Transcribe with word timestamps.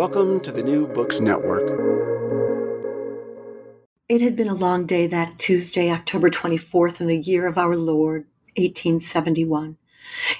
Welcome 0.00 0.40
to 0.44 0.50
the 0.50 0.62
New 0.62 0.86
Books 0.86 1.20
Network. 1.20 1.78
It 4.08 4.22
had 4.22 4.34
been 4.34 4.48
a 4.48 4.54
long 4.54 4.86
day 4.86 5.06
that 5.06 5.38
Tuesday, 5.38 5.90
October 5.90 6.30
24th, 6.30 7.02
in 7.02 7.06
the 7.06 7.18
year 7.18 7.46
of 7.46 7.58
our 7.58 7.76
Lord, 7.76 8.22
1871. 8.56 9.76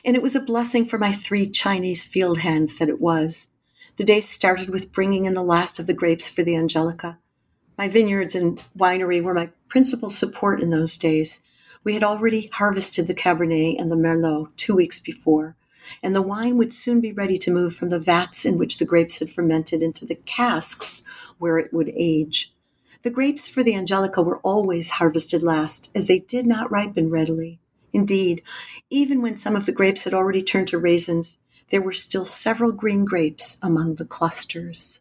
And 0.02 0.17
it 0.17 0.22
was 0.22 0.34
a 0.34 0.41
blessing 0.41 0.86
for 0.86 0.97
my 0.97 1.12
three 1.12 1.44
Chinese 1.44 2.02
field 2.02 2.39
hands 2.39 2.78
that 2.78 2.89
it 2.89 3.02
was. 3.02 3.52
The 3.98 4.05
day 4.05 4.20
started 4.20 4.70
with 4.70 4.92
bringing 4.92 5.27
in 5.27 5.34
the 5.34 5.42
last 5.42 5.78
of 5.78 5.86
the 5.86 5.92
grapes 5.92 6.27
for 6.27 6.42
the 6.42 6.56
Angelica. 6.56 7.19
My 7.77 7.86
vineyards 7.86 8.34
and 8.34 8.58
winery 8.74 9.22
were 9.22 9.34
my 9.34 9.50
principal 9.69 10.08
support 10.08 10.62
in 10.62 10.70
those 10.70 10.97
days. 10.97 11.42
We 11.84 11.92
had 11.92 12.02
already 12.02 12.47
harvested 12.55 13.08
the 13.08 13.14
Cabernet 13.14 13.78
and 13.78 13.92
the 13.92 13.97
Merlot 13.97 14.56
two 14.56 14.74
weeks 14.74 15.00
before 15.00 15.55
and 16.02 16.14
the 16.14 16.22
wine 16.22 16.56
would 16.56 16.72
soon 16.72 17.00
be 17.00 17.12
ready 17.12 17.36
to 17.38 17.50
move 17.50 17.74
from 17.74 17.88
the 17.88 17.98
vats 17.98 18.44
in 18.44 18.58
which 18.58 18.78
the 18.78 18.84
grapes 18.84 19.19
had 19.19 19.30
fermented 19.30 19.83
into 19.83 20.05
the 20.06 20.14
casks 20.14 21.02
where 21.38 21.58
it 21.58 21.72
would 21.72 21.91
age. 21.94 22.52
The 23.02 23.10
grapes 23.10 23.48
for 23.48 23.62
the 23.62 23.74
Angelica 23.74 24.22
were 24.22 24.38
always 24.38 24.91
harvested 24.91 25.42
last, 25.42 25.91
as 25.94 26.06
they 26.06 26.18
did 26.18 26.46
not 26.46 26.70
ripen 26.70 27.11
readily. 27.11 27.58
Indeed, 27.92 28.42
even 28.91 29.22
when 29.22 29.36
some 29.36 29.56
of 29.56 29.66
the 29.66 29.72
grapes 29.72 30.05
had 30.05 30.14
already 30.14 30.42
turned 30.42 30.68
to 30.68 30.78
raisins, 30.78 31.41
there 31.70 31.80
were 31.80 31.92
still 31.92 32.24
several 32.24 32.72
green 32.72 33.05
grapes 33.05 33.56
among 33.62 33.94
the 33.94 34.05
clusters. 34.05 35.00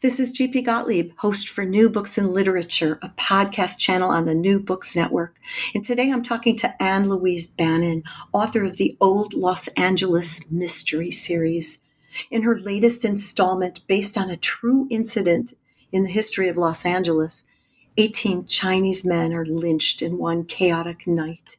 This 0.00 0.20
is 0.20 0.32
GP 0.32 0.64
Gottlieb, 0.64 1.12
host 1.16 1.48
for 1.48 1.64
New 1.64 1.88
Books 1.88 2.16
in 2.16 2.32
Literature, 2.32 2.98
a 3.02 3.08
podcast 3.08 3.78
channel 3.78 4.10
on 4.10 4.24
the 4.24 4.34
New 4.34 4.60
Books 4.60 4.94
Network. 4.94 5.36
And 5.74 5.82
today 5.82 6.10
I'm 6.10 6.22
talking 6.22 6.54
to 6.56 6.80
Anne 6.80 7.08
Louise 7.08 7.48
Bannon, 7.48 8.04
author 8.32 8.62
of 8.62 8.76
the 8.76 8.96
Old 9.00 9.34
Los 9.34 9.66
Angeles 9.68 10.48
Mystery 10.50 11.10
Series. 11.10 11.82
In 12.30 12.42
her 12.42 12.56
latest 12.56 13.04
installment, 13.04 13.86
based 13.88 14.16
on 14.16 14.30
a 14.30 14.36
true 14.36 14.86
incident 14.88 15.54
in 15.90 16.04
the 16.04 16.12
history 16.12 16.48
of 16.48 16.56
Los 16.56 16.84
Angeles, 16.84 17.44
18 17.96 18.46
Chinese 18.46 19.04
men 19.04 19.32
are 19.32 19.46
lynched 19.46 20.00
in 20.00 20.18
one 20.18 20.44
chaotic 20.44 21.06
night. 21.06 21.56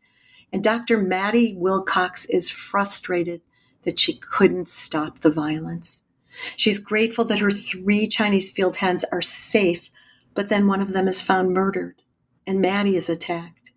And 0.54 0.64
Dr. 0.64 0.98
Maddie 0.98 1.56
Wilcox 1.58 2.26
is 2.26 2.50
frustrated 2.50 3.42
that 3.82 4.00
she 4.00 4.14
couldn't 4.14 4.70
stop 4.70 5.20
the 5.20 5.32
violence. 5.32 6.06
She's 6.56 6.80
grateful 6.80 7.26
that 7.26 7.40
her 7.40 7.52
three 7.52 8.08
Chinese 8.08 8.52
field 8.52 8.78
hands 8.78 9.06
are 9.12 9.22
safe, 9.22 9.90
but 10.34 10.50
then 10.50 10.68
one 10.68 10.82
of 10.82 10.94
them 10.94 11.08
is 11.08 11.22
found 11.22 11.54
murdered, 11.54 12.02
and 12.46 12.62
Maddie 12.62 12.96
is 12.96 13.10
attacked. 13.10 13.72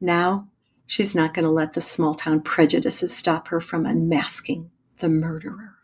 Now, 0.00 0.48
she's 0.86 1.14
not 1.14 1.34
going 1.34 1.44
to 1.44 1.50
let 1.50 1.74
the 1.74 1.80
small 1.80 2.14
town 2.14 2.40
prejudices 2.40 3.16
stop 3.16 3.48
her 3.48 3.60
from 3.60 3.86
unmasking 3.86 4.70
the 4.98 5.08
murderer. 5.08 5.74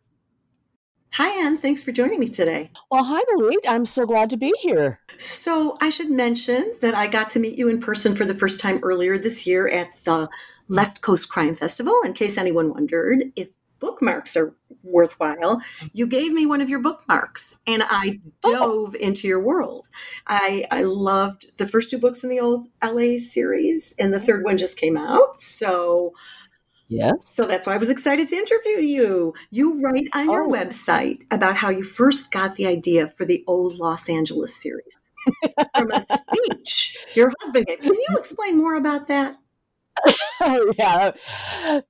Hi, 1.13 1.29
Anne. 1.45 1.59
Thanks 1.59 1.81
for 1.81 1.93
joining 1.93 2.19
me 2.19 2.27
today. 2.27 2.73
Well, 2.91 3.05
hi, 3.05 3.21
Louise. 3.37 3.59
I'm 3.69 3.85
so 3.85 4.05
glad 4.05 4.31
to 4.31 4.37
be 4.37 4.53
here. 4.59 4.99
So, 5.17 5.77
I 5.81 5.89
should 5.89 6.11
mention 6.11 6.75
that 6.81 6.95
I 6.95 7.07
got 7.07 7.29
to 7.31 7.39
meet 7.39 7.57
you 7.57 7.69
in 7.69 7.79
person 7.79 8.17
for 8.17 8.25
the 8.25 8.35
first 8.35 8.59
time 8.59 8.81
earlier 8.83 9.17
this 9.17 9.47
year 9.47 9.69
at 9.69 9.91
the 10.03 10.29
Left 10.67 11.03
Coast 11.03 11.29
Crime 11.29 11.55
Festival. 11.55 11.95
In 12.05 12.15
case 12.15 12.37
anyone 12.37 12.71
wondered, 12.71 13.31
if 13.37 13.51
bookmarks 13.85 14.37
are 14.37 14.55
worthwhile. 14.83 15.57
Mm-hmm. 15.57 15.87
You 15.93 16.07
gave 16.07 16.33
me 16.33 16.47
one 16.47 16.61
of 16.63 16.71
your 16.71 16.79
bookmarks 16.79 17.57
and 17.67 17.83
I 17.87 18.21
oh. 18.45 18.53
dove 18.53 18.95
oh. 18.97 18.99
into 18.99 19.29
your 19.29 19.41
world. 19.41 19.89
I, 20.27 20.65
I 20.71 20.83
loved 20.83 21.47
the 21.59 21.67
first 21.67 21.91
two 21.91 21.99
books 21.99 22.25
in 22.25 22.31
the 22.31 22.41
old 22.41 22.67
LA 22.83 23.19
series 23.19 23.95
and 23.99 24.13
the 24.13 24.21
third 24.21 24.45
one 24.45 24.57
just 24.57 24.79
came 24.79 24.97
out. 24.97 25.41
So 25.41 26.15
Yes. 26.89 27.29
So 27.35 27.47
that's 27.47 27.67
why 27.67 27.75
I 27.75 27.79
was 27.79 27.91
excited 27.91 28.29
to 28.29 28.37
interview 28.37 28.79
you. 28.79 29.35
You 29.51 29.81
write 29.81 30.07
on 30.13 30.27
your 30.27 30.45
oh. 30.45 30.51
website 30.51 31.23
about 31.31 31.57
how 31.57 31.71
you 31.71 31.83
first 31.83 32.31
got 32.31 32.57
the 32.57 32.67
idea 32.67 33.07
for 33.07 33.25
the 33.25 33.43
old 33.47 33.79
Los 33.79 34.09
Angeles 34.09 34.55
series 34.55 34.99
from 35.77 35.91
a 35.91 36.03
speech 36.03 36.97
your 37.15 37.33
husband 37.41 37.67
gave. 37.67 37.81
Can 37.81 37.95
you 37.95 38.07
explain 38.19 38.57
more 38.57 38.75
about 38.75 39.09
that? 39.09 39.39
yeah, 40.41 41.13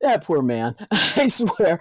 that 0.01 0.23
poor 0.23 0.43
man. 0.43 0.75
I 0.91 1.27
swear. 1.29 1.81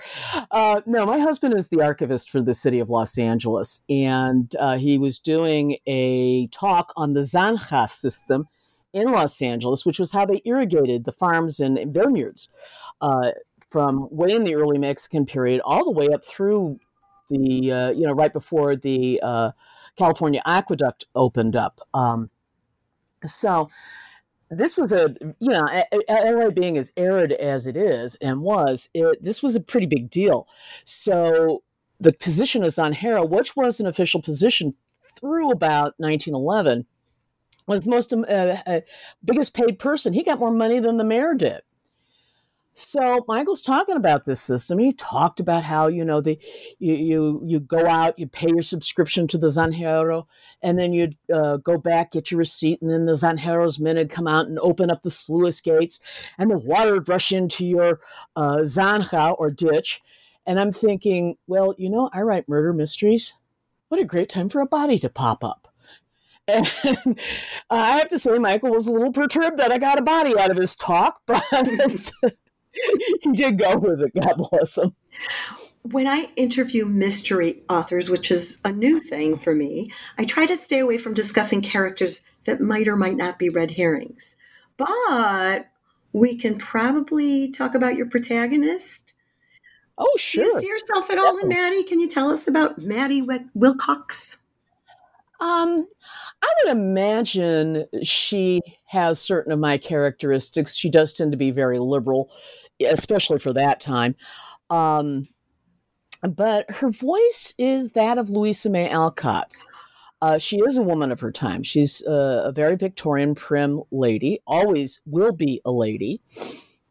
Uh, 0.51 0.81
no, 0.85 1.05
my 1.05 1.19
husband 1.19 1.53
is 1.55 1.69
the 1.69 1.81
archivist 1.81 2.29
for 2.29 2.41
the 2.41 2.53
city 2.53 2.79
of 2.79 2.89
Los 2.89 3.17
Angeles, 3.17 3.81
and 3.89 4.55
uh, 4.59 4.77
he 4.77 4.97
was 4.97 5.19
doing 5.19 5.77
a 5.85 6.47
talk 6.47 6.93
on 6.95 7.13
the 7.13 7.21
zanja 7.21 7.89
system 7.89 8.47
in 8.93 9.11
Los 9.11 9.41
Angeles, 9.41 9.85
which 9.85 9.99
was 9.99 10.11
how 10.11 10.25
they 10.25 10.41
irrigated 10.45 11.03
the 11.03 11.11
farms 11.11 11.59
and 11.59 11.79
vineyards 11.93 12.49
uh, 13.01 13.31
from 13.67 14.07
way 14.11 14.31
in 14.31 14.43
the 14.43 14.55
early 14.55 14.77
Mexican 14.77 15.25
period 15.25 15.61
all 15.65 15.83
the 15.83 15.91
way 15.91 16.07
up 16.13 16.23
through 16.23 16.79
the 17.29 17.71
uh, 17.71 17.89
you 17.91 18.05
know 18.05 18.13
right 18.13 18.33
before 18.33 18.75
the 18.75 19.19
uh, 19.23 19.51
California 19.97 20.41
aqueduct 20.45 21.05
opened 21.15 21.55
up. 21.55 21.79
Um, 21.93 22.29
so 23.25 23.69
this 24.57 24.77
was 24.77 24.91
a 24.91 25.15
you 25.39 25.49
know 25.49 25.67
LA 26.09 26.49
being 26.49 26.77
as 26.77 26.91
arid 26.97 27.31
as 27.33 27.67
it 27.67 27.77
is 27.77 28.15
and 28.15 28.41
was 28.41 28.89
it 28.93 29.23
this 29.23 29.43
was 29.43 29.55
a 29.55 29.61
pretty 29.61 29.87
big 29.87 30.09
deal. 30.09 30.47
So 30.85 31.63
the 31.99 32.13
position 32.13 32.63
of 32.63 32.69
Zanjero, 32.69 33.27
which 33.27 33.55
was 33.55 33.79
an 33.79 33.87
official 33.87 34.21
position 34.21 34.75
through 35.19 35.51
about 35.51 35.93
1911, 35.97 36.85
was 37.67 37.81
the 37.81 37.89
most 37.89 38.13
uh, 38.13 38.17
uh, 38.17 38.81
biggest 39.23 39.53
paid 39.53 39.79
person. 39.79 40.13
He 40.13 40.23
got 40.23 40.39
more 40.39 40.51
money 40.51 40.79
than 40.79 40.97
the 40.97 41.03
mayor 41.03 41.33
did. 41.33 41.61
So 42.75 43.23
Michael's 43.27 43.61
talking 43.61 43.95
about 43.95 44.25
this 44.25 44.41
system. 44.41 44.79
He 44.79 44.91
talked 44.91 45.39
about 45.39 45.63
how 45.63 45.87
you 45.87 46.03
know 46.03 46.21
the 46.21 46.39
you 46.79 46.95
you, 46.95 47.41
you 47.45 47.59
go 47.59 47.85
out, 47.87 48.17
you 48.17 48.27
pay 48.27 48.49
your 48.49 48.63
subscription 48.63 49.27
to 49.27 49.37
the 49.37 49.47
Zanjero, 49.47 50.25
and 50.61 50.79
then 50.79 50.91
you'd 50.91 51.15
uh, 51.31 51.57
go 51.57 51.77
back, 51.77 52.11
get 52.11 52.31
your 52.31 52.39
receipt, 52.39 52.81
and 52.81 52.89
then 52.89 53.05
the 53.05 53.13
Zanjero's 53.13 53.79
men 53.79 53.97
would 53.97 54.09
come 54.09 54.27
out 54.27 54.47
and 54.47 54.57
open 54.59 54.89
up 54.89 55.03
the 55.03 55.11
sluice 55.11 55.61
gates, 55.61 55.99
and 56.39 56.49
the 56.49 56.57
water 56.57 56.93
would 56.93 57.09
rush 57.09 57.31
into 57.31 57.63
your 57.63 57.99
uh, 58.35 58.57
zanja 58.57 59.35
or 59.37 59.51
ditch. 59.51 60.01
And 60.45 60.59
I'm 60.59 60.71
thinking, 60.71 61.37
well, 61.47 61.75
you 61.77 61.89
know, 61.89 62.09
I 62.11 62.21
write 62.21 62.49
murder 62.49 62.73
mysteries. 62.73 63.33
What 63.89 64.01
a 64.01 64.05
great 64.05 64.29
time 64.29 64.49
for 64.49 64.61
a 64.61 64.65
body 64.65 64.97
to 64.99 65.09
pop 65.09 65.43
up. 65.43 65.67
And 66.47 66.69
I 67.69 67.97
have 67.99 68.09
to 68.09 68.19
say, 68.19 68.37
Michael 68.37 68.71
was 68.71 68.87
a 68.87 68.91
little 68.91 69.13
perturbed 69.13 69.59
that 69.59 69.71
I 69.71 69.77
got 69.77 69.99
a 69.99 70.01
body 70.01 70.37
out 70.37 70.51
of 70.51 70.57
his 70.57 70.75
talk, 70.75 71.21
but 71.25 72.11
he 73.21 73.31
did 73.33 73.57
go 73.57 73.77
with 73.77 74.01
it. 74.01 74.13
God 74.13 74.35
bless 74.49 74.77
him. 74.77 74.95
When 75.83 76.07
I 76.07 76.29
interview 76.35 76.85
mystery 76.85 77.61
authors, 77.69 78.09
which 78.09 78.31
is 78.31 78.61
a 78.63 78.71
new 78.71 78.99
thing 78.99 79.35
for 79.35 79.53
me, 79.53 79.87
I 80.17 80.23
try 80.23 80.45
to 80.45 80.55
stay 80.55 80.79
away 80.79 80.97
from 80.97 81.13
discussing 81.13 81.61
characters 81.61 82.21
that 82.45 82.61
might 82.61 82.87
or 82.87 82.95
might 82.95 83.17
not 83.17 83.37
be 83.37 83.49
red 83.49 83.71
herrings. 83.71 84.37
But 84.77 85.67
we 86.13 86.35
can 86.35 86.57
probably 86.57 87.51
talk 87.51 87.75
about 87.75 87.95
your 87.95 88.05
protagonist. 88.05 89.13
Oh, 89.97 90.11
sure. 90.17 90.43
Do 90.43 90.49
you 90.49 90.59
see 90.61 90.67
yourself 90.67 91.09
at 91.09 91.17
all 91.17 91.37
in 91.37 91.49
Maddie? 91.49 91.83
Can 91.83 91.99
you 91.99 92.07
tell 92.07 92.29
us 92.29 92.47
about 92.47 92.77
Maddie 92.77 93.25
Wilcox? 93.53 94.37
Um, 95.39 95.87
I 96.22 96.22
would 96.63 96.71
imagine 96.71 97.85
she 98.03 98.61
has 98.85 99.19
certain 99.19 99.51
of 99.51 99.59
my 99.59 99.77
characteristics. 99.77 100.75
She 100.75 100.89
does 100.89 101.13
tend 101.13 101.31
to 101.31 101.37
be 101.37 101.51
very 101.51 101.79
liberal 101.79 102.31
especially 102.81 103.39
for 103.39 103.53
that 103.53 103.79
time. 103.79 104.15
Um, 104.69 105.27
but 106.21 106.69
her 106.71 106.89
voice 106.89 107.53
is 107.57 107.91
that 107.91 108.17
of 108.17 108.29
Louisa 108.29 108.69
May 108.69 108.89
Alcott. 108.89 109.53
Uh, 110.21 110.37
she 110.37 110.57
is 110.57 110.77
a 110.77 110.83
woman 110.83 111.11
of 111.11 111.19
her 111.19 111.31
time. 111.31 111.63
She's 111.63 112.01
a, 112.05 112.43
a 112.45 112.51
very 112.53 112.77
Victorian, 112.77 113.35
prim 113.35 113.81
lady, 113.91 114.39
always 114.47 115.01
will 115.05 115.33
be 115.33 115.61
a 115.65 115.71
lady. 115.71 116.21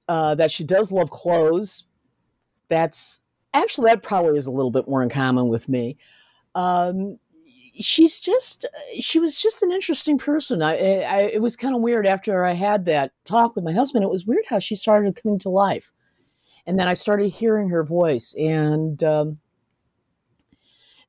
Uh, 0.09 0.35
that 0.35 0.51
she 0.51 0.65
does 0.65 0.93
love 0.93 1.09
clothes. 1.09 1.85
That's 2.69 3.21
actually, 3.55 3.87
that 3.87 4.03
probably 4.03 4.37
is 4.37 4.47
a 4.47 4.51
little 4.51 4.71
bit 4.71 4.87
more 4.87 5.03
in 5.03 5.09
common 5.09 5.49
with 5.49 5.69
me. 5.69 5.97
Um, 6.55 7.19
she's 7.79 8.19
just, 8.21 8.67
she 9.01 9.19
was 9.19 9.37
just 9.37 9.63
an 9.63 9.73
interesting 9.73 10.19
person. 10.19 10.63
I, 10.63 11.01
I 11.03 11.21
it 11.23 11.43
was 11.43 11.57
kind 11.57 11.75
of 11.75 11.81
weird 11.81 12.07
after 12.07 12.45
I 12.45 12.53
had 12.53 12.85
that 12.87 13.13
talk 13.25 13.55
with 13.55 13.65
my 13.65 13.73
husband. 13.73 14.05
It 14.05 14.11
was 14.11 14.27
weird 14.27 14.45
how 14.49 14.59
she 14.59 14.77
started 14.77 15.21
coming 15.21 15.39
to 15.41 15.49
life 15.49 15.93
and 16.67 16.79
then 16.79 16.89
I 16.89 16.95
started 16.95 17.29
hearing 17.29 17.69
her 17.71 17.85
voice, 17.85 18.35
and 18.39 19.03
um, 19.03 19.39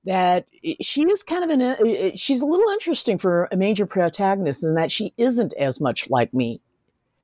that 0.06 0.48
she 0.82 1.04
is 1.04 1.24
kind 1.24 1.44
of 1.44 1.50
an 1.50 2.16
she's 2.16 2.42
a 2.42 2.46
little 2.46 2.70
interesting 2.72 3.18
for 3.18 3.48
a 3.52 3.58
major 3.58 3.86
protagonist, 3.86 4.64
in 4.64 4.76
that 4.76 4.92
she 4.92 5.14
isn't 5.18 5.54
as 5.54 5.80
much 5.80 6.10
like 6.10 6.34
me 6.34 6.62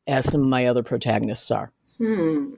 as 0.07 0.31
some 0.31 0.41
of 0.41 0.47
my 0.47 0.65
other 0.65 0.83
protagonists 0.83 1.49
are. 1.51 1.71
Hmm. 1.97 2.49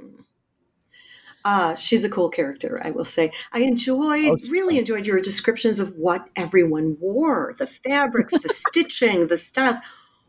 Uh, 1.43 1.75
she's 1.75 2.03
a 2.03 2.09
cool 2.09 2.29
character, 2.29 2.79
I 2.83 2.91
will 2.91 3.05
say. 3.05 3.31
I 3.51 3.59
enjoyed, 3.59 4.27
oh, 4.27 4.37
really 4.49 4.77
enjoyed 4.77 5.07
your 5.07 5.19
descriptions 5.19 5.79
of 5.79 5.95
what 5.95 6.27
everyone 6.35 6.97
wore 6.99 7.55
the 7.57 7.67
fabrics, 7.67 8.33
the 8.33 8.49
stitching, 8.53 9.27
the 9.27 9.37
styles. 9.37 9.77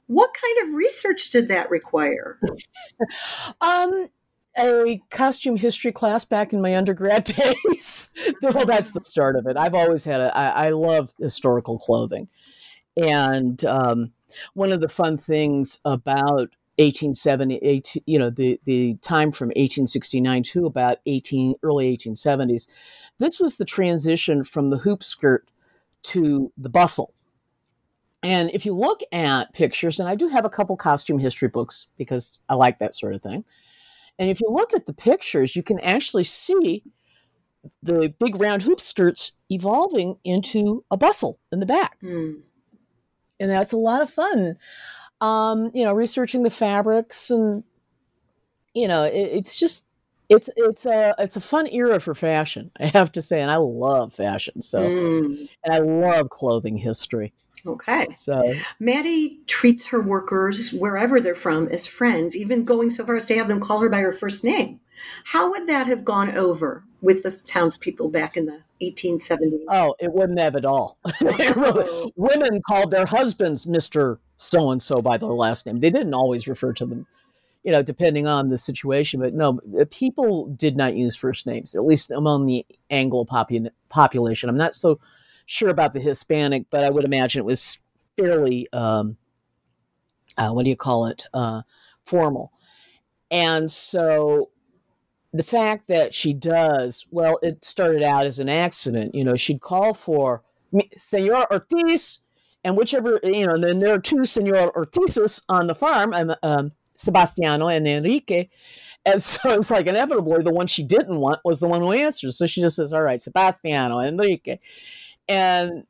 What 0.06 0.30
kind 0.34 0.68
of 0.68 0.74
research 0.74 1.30
did 1.30 1.48
that 1.48 1.70
require? 1.70 2.38
um, 3.60 4.08
a 4.58 5.02
costume 5.10 5.56
history 5.56 5.92
class 5.92 6.24
back 6.24 6.52
in 6.52 6.60
my 6.60 6.76
undergrad 6.76 7.24
days. 7.64 8.10
well, 8.42 8.66
that's 8.66 8.92
the 8.92 9.04
start 9.04 9.36
of 9.36 9.46
it. 9.46 9.56
I've 9.56 9.74
always 9.74 10.04
had 10.04 10.20
a. 10.20 10.36
I, 10.36 10.66
I 10.66 10.70
love 10.70 11.12
historical 11.18 11.78
clothing, 11.78 12.28
and 12.96 13.64
um, 13.64 14.12
one 14.54 14.72
of 14.72 14.80
the 14.80 14.88
fun 14.88 15.16
things 15.18 15.78
about 15.84 16.50
1870, 16.84 18.02
you 18.06 18.19
know, 18.19 18.31
the 18.31 18.61
the 18.64 18.94
time 19.02 19.32
from 19.32 19.49
1869 19.49 20.43
to 20.44 20.67
about 20.67 20.99
18 21.06 21.55
early 21.62 21.96
1870s, 21.96 22.67
this 23.19 23.40
was 23.40 23.56
the 23.56 23.64
transition 23.64 24.44
from 24.44 24.70
the 24.70 24.79
hoop 24.79 25.02
skirt 25.02 25.49
to 26.05 26.52
the 26.56 26.69
bustle. 26.69 27.14
And 28.25 28.50
if 28.52 28.64
you 28.64 28.73
look 28.73 29.00
at 29.12 29.52
pictures, 29.52 29.99
and 29.99 30.08
I 30.08 30.14
do 30.14 30.29
have 30.29 30.44
a 30.44 30.50
couple 30.50 30.76
costume 30.76 31.19
history 31.19 31.49
books 31.49 31.88
because 31.99 32.38
I 32.49 32.55
like 32.55 32.79
that 32.79 32.94
sort 32.94 33.14
of 33.14 33.23
thing 33.23 33.44
and 34.19 34.31
if 34.31 34.40
you 34.40 34.49
look 34.49 34.75
at 34.75 34.87
the 34.87 34.93
pictures, 34.93 35.56
you 35.56 35.62
can 35.62 35.81
actually 35.81 36.25
see 36.25 36.84
the 37.82 38.12
big 38.19 38.40
round 38.40 38.62
hoop 38.62 38.81
skirts 38.81 39.32
evolving 39.50 40.17
into 40.25 40.84
a 40.90 40.96
bustle 40.96 41.38
in 41.50 41.61
the 41.61 41.67
back. 41.67 41.99
Mm. 42.02 42.43
And 43.40 43.50
that's 43.50 43.73
a 43.73 43.76
lot 43.76 44.02
of 44.02 44.11
fun. 44.11 44.56
Um, 45.22 45.70
you 45.72 45.84
know, 45.84 45.92
researching 45.92 46.42
the 46.42 46.50
fabrics 46.50 47.30
and 47.30 47.62
you 48.74 48.88
know, 48.88 49.04
it, 49.04 49.14
it's 49.14 49.58
just 49.58 49.86
it's 50.28 50.50
it's 50.56 50.86
a 50.86 51.14
it's 51.19 51.36
a 51.36 51.40
fun 51.40 51.66
era 51.69 52.00
for 52.00 52.14
fashion, 52.14 52.70
I 52.80 52.86
have 52.86 53.12
to 53.12 53.22
say, 53.22 53.40
and 53.40 53.50
I 53.50 53.56
love 53.56 54.12
fashion. 54.12 54.62
So, 54.62 54.80
mm. 54.88 55.48
and 55.64 55.74
I 55.74 55.78
love 55.78 56.30
clothing 56.30 56.76
history. 56.76 57.32
Okay. 57.64 58.08
So 58.12 58.44
Maddie 58.80 59.40
treats 59.46 59.86
her 59.86 60.00
workers, 60.00 60.72
wherever 60.72 61.20
they're 61.20 61.34
from, 61.34 61.69
as 61.69 61.86
friends, 61.86 62.36
even 62.36 62.64
going 62.64 62.90
so 62.90 63.04
far 63.04 63.16
as 63.16 63.26
to 63.26 63.36
have 63.36 63.46
them 63.46 63.60
call 63.60 63.80
her 63.80 63.88
by 63.88 64.00
her 64.00 64.12
first 64.12 64.42
name. 64.42 64.80
How 65.26 65.50
would 65.50 65.69
that 65.69 65.86
have 65.86 66.04
gone 66.04 66.36
over 66.36 66.84
with 67.02 67.25
the 67.25 67.32
townspeople 67.32 68.08
back 68.08 68.37
in 68.37 68.46
the 68.46 68.60
1870s? 68.81 69.64
Oh, 69.69 69.94
it 69.99 70.12
wouldn't 70.12 70.38
have 70.38 70.56
at 70.56 70.64
all. 70.64 70.99
Women 72.16 72.62
called 72.66 72.93
their 72.93 73.04
husbands 73.04 73.66
Mr. 73.66 74.19
So 74.37 74.70
and 74.70 74.82
so 74.82 75.02
by 75.02 75.19
their 75.19 75.28
last 75.28 75.66
name. 75.66 75.81
They 75.81 75.90
didn't 75.90 76.14
always 76.14 76.49
refer 76.49 76.72
to 76.75 76.87
them, 76.87 77.06
you 77.64 77.72
know, 77.72 77.82
depending 77.82 78.26
on 78.26 78.49
the 78.49 78.56
situation. 78.56 79.20
But 79.20 79.34
no, 79.34 79.60
people 79.90 80.46
did 80.46 80.76
not 80.76 80.94
use 80.94 81.16
first 81.16 81.46
names, 81.46 81.75
at 81.75 81.84
least 81.84 82.10
among 82.10 82.46
the 82.46 82.64
Anglo 82.88 83.26
population. 83.88 84.48
I'm 84.48 84.56
not 84.56 84.75
so 84.75 84.98
sure 85.46 85.69
about 85.69 85.93
the 85.93 86.00
Hispanic, 86.00 86.66
but 86.70 86.84
I 86.84 86.90
would 86.90 87.05
imagine 87.05 87.40
it 87.40 87.46
was 87.46 87.78
fairly, 88.16 88.69
um, 88.72 89.16
uh, 90.38 90.50
what 90.50 90.64
do 90.64 90.70
you 90.70 90.76
call 90.76 91.06
it, 91.06 91.25
uh, 91.34 91.62
formal. 92.06 92.52
And 93.31 93.70
so 93.70 94.50
the 95.32 95.43
fact 95.43 95.88
that 95.88 96.12
she 96.12 96.32
does, 96.34 97.06
well, 97.11 97.38
it 97.43 97.64
started 97.64 98.02
out 98.02 98.26
as 98.26 98.38
an 98.38 98.49
accident. 98.49 99.14
You 99.14 99.25
know, 99.25 99.37
she'd 99.37 99.61
call 99.61 99.94
for 99.94 100.43
Senor 100.96 101.46
Ortiz, 101.50 102.20
and 102.64 102.76
whichever, 102.76 103.19
you 103.23 103.46
know, 103.46 103.58
then 103.58 103.79
there 103.79 103.94
are 103.94 103.99
two 103.99 104.25
Senor 104.25 104.73
Ortizes 104.73 105.43
on 105.49 105.67
the 105.67 105.75
farm, 105.75 106.12
um, 106.12 106.34
um, 106.43 106.73
Sebastiano 106.96 107.69
and 107.69 107.88
Enrique. 107.88 108.49
And 109.05 109.20
so 109.23 109.50
it's 109.50 109.70
like 109.70 109.87
inevitably 109.87 110.43
the 110.43 110.52
one 110.52 110.67
she 110.67 110.82
didn't 110.82 111.19
want 111.19 111.40
was 111.44 111.61
the 111.61 111.69
one 111.69 111.81
who 111.81 111.93
answers. 111.93 112.37
So 112.37 112.46
she 112.46 112.61
just 112.61 112.76
says, 112.76 112.93
All 112.93 113.02
right, 113.02 113.20
Sebastiano, 113.20 114.00
Enrique. 114.00 114.58
And 115.29 115.84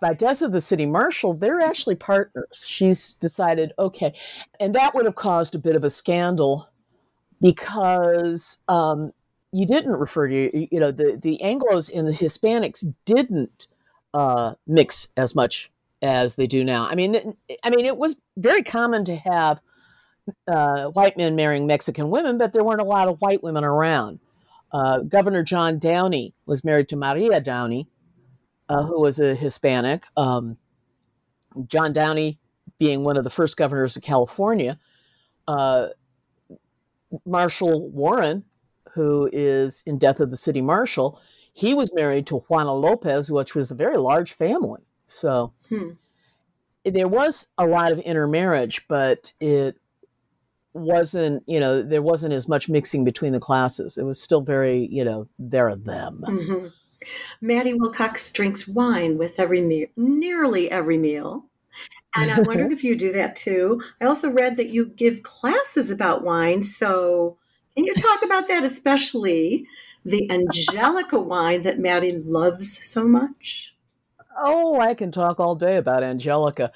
by 0.00 0.14
death 0.14 0.42
of 0.42 0.52
the 0.52 0.60
city 0.60 0.86
marshal, 0.86 1.34
they're 1.34 1.60
actually 1.60 1.94
partners. 1.96 2.64
She's 2.64 3.14
decided, 3.14 3.72
okay. 3.78 4.14
And 4.60 4.74
that 4.74 4.94
would 4.94 5.06
have 5.06 5.14
caused 5.14 5.54
a 5.54 5.58
bit 5.58 5.74
of 5.74 5.84
a 5.84 5.90
scandal 5.90 6.68
because 7.40 8.58
um, 8.68 9.12
you 9.52 9.66
didn't 9.66 9.96
refer 9.96 10.28
to, 10.28 10.74
you 10.74 10.80
know, 10.80 10.90
the, 10.90 11.18
the 11.20 11.40
Anglos 11.42 11.90
and 11.94 12.06
the 12.06 12.12
Hispanics 12.12 12.84
didn't 13.04 13.68
uh, 14.14 14.54
mix 14.66 15.08
as 15.16 15.34
much 15.34 15.70
as 16.02 16.36
they 16.36 16.46
do 16.46 16.64
now. 16.64 16.86
I 16.88 16.94
mean, 16.94 17.36
I 17.62 17.70
mean, 17.70 17.84
it 17.84 17.96
was 17.96 18.16
very 18.36 18.62
common 18.62 19.04
to 19.06 19.16
have 19.16 19.60
uh, 20.48 20.86
white 20.88 21.16
men 21.16 21.36
marrying 21.36 21.66
Mexican 21.66 22.10
women, 22.10 22.38
but 22.38 22.52
there 22.52 22.64
weren't 22.64 22.80
a 22.80 22.84
lot 22.84 23.08
of 23.08 23.20
white 23.20 23.42
women 23.42 23.64
around. 23.64 24.20
Uh, 24.72 25.00
Governor 25.00 25.42
John 25.42 25.78
Downey 25.78 26.34
was 26.44 26.64
married 26.64 26.88
to 26.90 26.96
Maria 26.96 27.40
Downey, 27.40 27.88
uh, 28.68 28.82
who 28.82 29.00
was 29.00 29.20
a 29.20 29.34
Hispanic. 29.34 30.04
Um, 30.16 30.56
John 31.68 31.92
Downey 31.92 32.38
being 32.78 33.04
one 33.04 33.16
of 33.16 33.24
the 33.24 33.30
first 33.30 33.56
governors 33.56 33.96
of 33.96 34.02
California. 34.02 34.78
Marshall 37.24 37.88
Warren, 37.90 38.44
who 38.92 39.28
is 39.32 39.82
in 39.86 39.98
Death 39.98 40.20
of 40.20 40.30
the 40.30 40.36
City 40.36 40.60
Marshal, 40.60 41.20
he 41.52 41.74
was 41.74 41.92
married 41.94 42.26
to 42.26 42.38
Juana 42.38 42.74
Lopez, 42.74 43.30
which 43.30 43.54
was 43.54 43.70
a 43.70 43.74
very 43.74 43.96
large 43.96 44.32
family. 44.32 44.82
So 45.06 45.52
hmm. 45.68 45.90
there 46.84 47.08
was 47.08 47.48
a 47.56 47.66
lot 47.66 47.92
of 47.92 47.98
intermarriage, 48.00 48.86
but 48.88 49.32
it 49.40 49.78
wasn't, 50.74 51.42
you 51.46 51.58
know, 51.58 51.82
there 51.82 52.02
wasn't 52.02 52.34
as 52.34 52.48
much 52.48 52.68
mixing 52.68 53.04
between 53.04 53.32
the 53.32 53.40
classes. 53.40 53.96
It 53.96 54.04
was 54.04 54.20
still 54.20 54.42
very, 54.42 54.86
you 54.90 55.04
know, 55.04 55.28
there 55.38 55.68
are 55.68 55.76
them. 55.76 56.24
Mm-hmm. 56.26 56.66
Maddie 57.40 57.74
Wilcox 57.74 58.30
drinks 58.32 58.66
wine 58.66 59.18
with 59.18 59.38
every 59.38 59.60
meal, 59.60 59.88
nearly 59.96 60.70
every 60.70 60.98
meal. 60.98 61.44
And 62.16 62.30
I'm 62.30 62.44
wondering 62.44 62.72
if 62.72 62.84
you 62.84 62.96
do 62.96 63.12
that 63.12 63.36
too. 63.36 63.82
I 64.00 64.06
also 64.06 64.30
read 64.30 64.56
that 64.56 64.70
you 64.70 64.86
give 64.86 65.22
classes 65.22 65.90
about 65.90 66.22
wine. 66.22 66.62
So, 66.62 67.36
can 67.74 67.84
you 67.84 67.94
talk 67.94 68.22
about 68.24 68.48
that, 68.48 68.64
especially 68.64 69.66
the 70.04 70.30
Angelica 70.30 71.20
wine 71.20 71.62
that 71.62 71.78
Maddie 71.78 72.12
loves 72.12 72.84
so 72.86 73.06
much? 73.06 73.74
Oh, 74.38 74.78
I 74.80 74.94
can 74.94 75.10
talk 75.10 75.40
all 75.40 75.54
day 75.54 75.76
about 75.76 76.02
Angelica. 76.02 76.72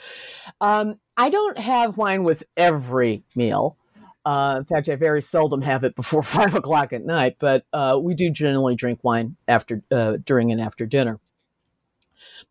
Um, 0.60 0.98
I 1.16 1.30
don't 1.30 1.58
have 1.58 1.96
wine 1.96 2.24
with 2.24 2.42
every 2.56 3.24
meal. 3.34 3.76
Uh, 4.24 4.56
in 4.58 4.64
fact, 4.64 4.88
I 4.88 4.96
very 4.96 5.22
seldom 5.22 5.62
have 5.62 5.84
it 5.84 5.94
before 5.94 6.22
five 6.24 6.54
o'clock 6.54 6.92
at 6.92 7.04
night, 7.04 7.36
but 7.38 7.64
uh, 7.72 7.98
we 8.00 8.14
do 8.14 8.30
generally 8.30 8.74
drink 8.74 9.00
wine 9.02 9.36
after, 9.48 9.82
uh, 9.90 10.18
during 10.24 10.52
and 10.52 10.60
after 10.60 10.86
dinner. 10.86 11.20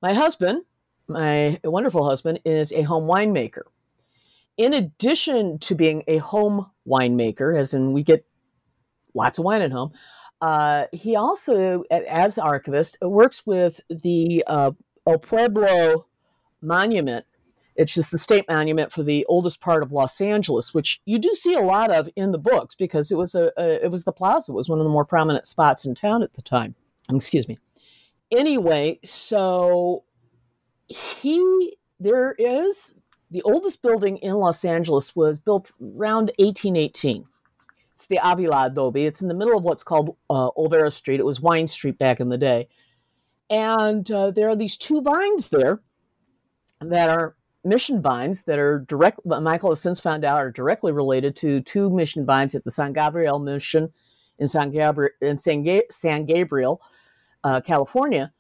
My 0.01 0.13
husband, 0.13 0.63
my 1.09 1.59
wonderful 1.63 2.03
husband, 2.07 2.39
is 2.45 2.71
a 2.71 2.83
home 2.83 3.05
winemaker. 3.05 3.63
In 4.57 4.73
addition 4.73 5.59
to 5.59 5.75
being 5.75 6.03
a 6.07 6.17
home 6.17 6.69
winemaker, 6.87 7.57
as 7.57 7.73
in 7.73 7.93
we 7.93 8.03
get 8.03 8.25
lots 9.13 9.39
of 9.39 9.45
wine 9.45 9.61
at 9.61 9.71
home, 9.71 9.91
uh, 10.41 10.85
he 10.93 11.15
also, 11.15 11.83
as 11.91 12.37
archivist, 12.37 12.97
works 13.01 13.45
with 13.45 13.81
the 13.89 14.43
uh, 14.47 14.71
El 15.07 15.19
Pueblo 15.19 16.05
Monument 16.61 17.25
it's 17.79 17.93
just 17.93 18.11
the 18.11 18.17
state 18.17 18.43
monument 18.49 18.91
for 18.91 19.03
the 19.03 19.25
oldest 19.29 19.61
part 19.61 19.83
of 19.83 19.93
Los 19.93 20.19
Angeles, 20.19 20.73
which 20.73 20.99
you 21.05 21.17
do 21.17 21.33
see 21.33 21.53
a 21.53 21.61
lot 21.61 21.89
of 21.89 22.09
in 22.17 22.33
the 22.33 22.37
books 22.37 22.75
because 22.75 23.09
it 23.09 23.15
was 23.15 23.35
a, 23.35 23.53
a 23.55 23.85
it 23.85 23.89
was 23.89 24.03
the 24.03 24.11
plaza. 24.11 24.51
It 24.51 24.55
was 24.55 24.67
one 24.67 24.79
of 24.79 24.83
the 24.83 24.91
more 24.91 25.05
prominent 25.05 25.45
spots 25.45 25.85
in 25.85 25.95
town 25.95 26.21
at 26.21 26.33
the 26.33 26.41
time. 26.41 26.75
Excuse 27.09 27.47
me. 27.47 27.57
Anyway, 28.31 28.99
so 29.05 30.03
he 30.89 31.77
there 31.99 32.35
is 32.37 32.93
the 33.31 33.41
oldest 33.43 33.81
building 33.81 34.17
in 34.17 34.33
Los 34.33 34.65
Angeles 34.65 35.15
was 35.15 35.39
built 35.39 35.71
around 35.81 36.31
1818. 36.39 37.25
It's 37.93 38.07
the 38.07 38.19
Avila 38.23 38.67
Adobe. 38.67 39.05
It's 39.05 39.21
in 39.21 39.27
the 39.27 39.35
middle 39.35 39.57
of 39.57 39.63
what's 39.63 39.83
called 39.83 40.15
uh, 40.29 40.51
Olvera 40.51 40.91
Street. 40.91 41.19
It 41.19 41.25
was 41.25 41.41
Wine 41.41 41.67
Street 41.67 41.97
back 41.97 42.19
in 42.19 42.29
the 42.29 42.37
day. 42.37 42.69
And 43.49 44.09
uh, 44.09 44.31
there 44.31 44.49
are 44.49 44.55
these 44.55 44.77
two 44.77 45.01
vines 45.01 45.49
there 45.49 45.81
that 46.81 47.09
are 47.09 47.35
mission 47.63 48.01
vines 48.01 48.43
that 48.45 48.57
are 48.57 48.79
direct. 48.87 49.19
Michael 49.25 49.71
has 49.71 49.81
since 49.81 49.99
found 49.99 50.23
out 50.23 50.37
are 50.37 50.51
directly 50.51 50.91
related 50.91 51.35
to 51.37 51.61
two 51.61 51.89
mission 51.89 52.25
vines 52.25 52.55
at 52.55 52.63
the 52.63 52.71
San 52.71 52.93
Gabriel 52.93 53.39
mission 53.39 53.91
in 54.39 54.47
San 54.47 54.71
Gabriel, 54.71 55.11
in 55.21 55.37
San, 55.37 55.63
Ga- 55.63 55.87
San 55.91 56.25
Gabriel, 56.25 56.81
uh, 57.43 57.59
California. 57.61 58.31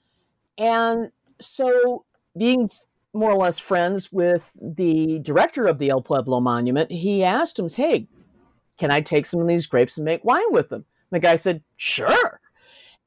And 0.57 1.11
so, 1.39 2.05
being 2.37 2.69
more 3.13 3.31
or 3.31 3.37
less 3.37 3.59
friends 3.59 4.11
with 4.11 4.55
the 4.61 5.19
director 5.19 5.65
of 5.65 5.79
the 5.79 5.89
El 5.89 6.01
Pueblo 6.01 6.39
Monument, 6.39 6.91
he 6.91 7.23
asked 7.23 7.57
him, 7.57 7.69
"Hey, 7.69 8.07
can 8.77 8.91
I 8.91 9.01
take 9.01 9.25
some 9.25 9.41
of 9.41 9.47
these 9.47 9.67
grapes 9.67 9.97
and 9.97 10.05
make 10.05 10.23
wine 10.23 10.51
with 10.51 10.69
them?" 10.69 10.85
And 11.11 11.21
the 11.21 11.27
guy 11.27 11.35
said, 11.35 11.63
"Sure." 11.75 12.39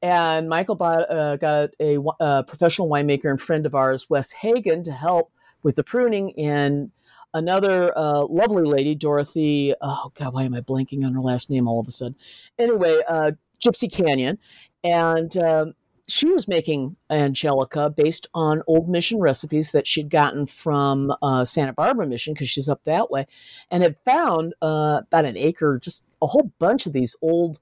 And 0.01 0.49
Michael 0.49 0.75
bought, 0.75 1.09
uh, 1.09 1.37
got 1.37 1.69
a, 1.79 1.97
a, 2.19 2.43
professional 2.43 2.89
winemaker 2.89 3.29
and 3.29 3.39
friend 3.39 3.65
of 3.65 3.73
ours, 3.73 4.09
Wes 4.09 4.33
Hagen, 4.33 4.83
to 4.83 4.91
help 4.91 5.31
with 5.63 5.77
the 5.77 5.83
pruning, 5.83 6.37
and 6.37 6.91
another 7.33 7.97
uh, 7.97 8.25
lovely 8.25 8.63
lady, 8.63 8.95
Dorothy. 8.95 9.73
Oh 9.81 10.11
God, 10.13 10.33
why 10.33 10.43
am 10.43 10.53
I 10.53 10.59
blanking 10.59 11.05
on 11.05 11.13
her 11.13 11.21
last 11.21 11.49
name 11.49 11.69
all 11.69 11.79
of 11.79 11.87
a 11.87 11.91
sudden? 11.91 12.17
Anyway, 12.59 12.99
uh, 13.07 13.31
Gypsy 13.63 13.89
Canyon, 13.89 14.37
and 14.83 15.37
um, 15.37 15.73
she 16.07 16.25
was 16.27 16.47
making 16.47 16.95
Angelica 17.09 17.89
based 17.89 18.27
on 18.33 18.61
old 18.67 18.89
mission 18.89 19.19
recipes 19.19 19.71
that 19.71 19.87
she'd 19.87 20.09
gotten 20.09 20.45
from 20.45 21.13
uh, 21.21 21.45
Santa 21.45 21.73
Barbara 21.73 22.05
Mission 22.05 22.33
because 22.33 22.49
she's 22.49 22.69
up 22.69 22.83
that 22.83 23.09
way, 23.09 23.25
and 23.71 23.83
had 23.83 23.97
found 23.99 24.53
uh, 24.61 25.01
about 25.07 25.25
an 25.25 25.37
acre, 25.37 25.79
just 25.81 26.05
a 26.21 26.27
whole 26.27 26.51
bunch 26.59 26.85
of 26.85 26.93
these 26.93 27.15
old 27.21 27.59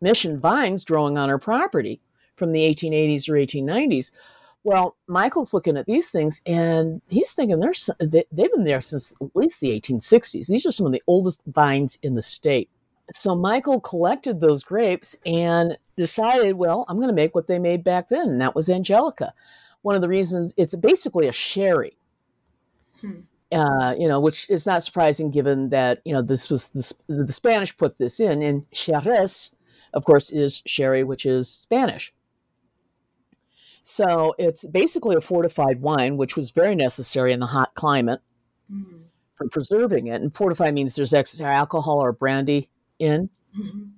mission 0.00 0.40
vines 0.40 0.84
growing 0.84 1.16
on 1.18 1.28
her 1.28 1.38
property 1.38 2.00
from 2.36 2.52
the 2.52 2.60
1880s 2.74 3.28
or 3.28 3.34
1890s. 3.34 4.10
Well, 4.62 4.96
Michael's 5.06 5.54
looking 5.54 5.76
at 5.76 5.86
these 5.86 6.10
things 6.10 6.42
and 6.44 7.00
he's 7.08 7.30
thinking 7.30 7.60
they're, 7.60 7.72
they've 7.98 8.52
been 8.52 8.64
there 8.64 8.80
since 8.80 9.14
at 9.20 9.34
least 9.34 9.60
the 9.60 9.80
1860s. 9.80 10.48
These 10.48 10.66
are 10.66 10.72
some 10.72 10.86
of 10.86 10.92
the 10.92 11.02
oldest 11.06 11.42
vines 11.46 11.98
in 12.02 12.14
the 12.14 12.22
state. 12.22 12.68
So 13.12 13.34
Michael 13.34 13.80
collected 13.80 14.40
those 14.40 14.62
grapes 14.62 15.16
and 15.26 15.76
decided, 15.96 16.56
well, 16.56 16.84
I'm 16.88 16.96
going 16.96 17.08
to 17.08 17.14
make 17.14 17.34
what 17.34 17.46
they 17.46 17.58
made 17.58 17.82
back 17.82 18.08
then, 18.08 18.28
and 18.28 18.40
that 18.40 18.54
was 18.54 18.68
Angelica. 18.68 19.34
One 19.82 19.94
of 19.94 20.02
the 20.02 20.08
reasons 20.08 20.54
it's 20.56 20.74
basically 20.74 21.26
a 21.26 21.32
sherry. 21.32 21.96
Hmm. 23.00 23.20
Uh, 23.52 23.96
you 23.98 24.06
know, 24.06 24.20
which 24.20 24.48
is 24.48 24.64
not 24.64 24.80
surprising 24.80 25.32
given 25.32 25.70
that 25.70 26.00
you 26.04 26.14
know 26.14 26.22
this 26.22 26.48
was 26.48 26.68
the, 26.68 26.94
the 27.08 27.32
Spanish 27.32 27.76
put 27.76 27.98
this 27.98 28.20
in, 28.20 28.42
and 28.42 28.64
Jerez 28.70 29.50
of 29.92 30.04
course, 30.04 30.30
is 30.30 30.62
sherry, 30.66 31.04
which 31.04 31.26
is 31.26 31.48
Spanish. 31.48 32.12
So 33.82 34.34
it's 34.38 34.64
basically 34.66 35.16
a 35.16 35.20
fortified 35.20 35.80
wine, 35.80 36.16
which 36.16 36.36
was 36.36 36.50
very 36.50 36.74
necessary 36.74 37.32
in 37.32 37.40
the 37.40 37.46
hot 37.46 37.74
climate 37.74 38.20
mm-hmm. 38.72 38.98
for 39.34 39.48
preserving 39.48 40.06
it. 40.06 40.20
And 40.20 40.34
fortified 40.34 40.74
means 40.74 40.94
there's 40.94 41.14
extra 41.14 41.46
alcohol 41.46 41.98
or 41.98 42.12
brandy 42.12 42.68
in. 43.00 43.28
Mm-hmm. 43.58 43.88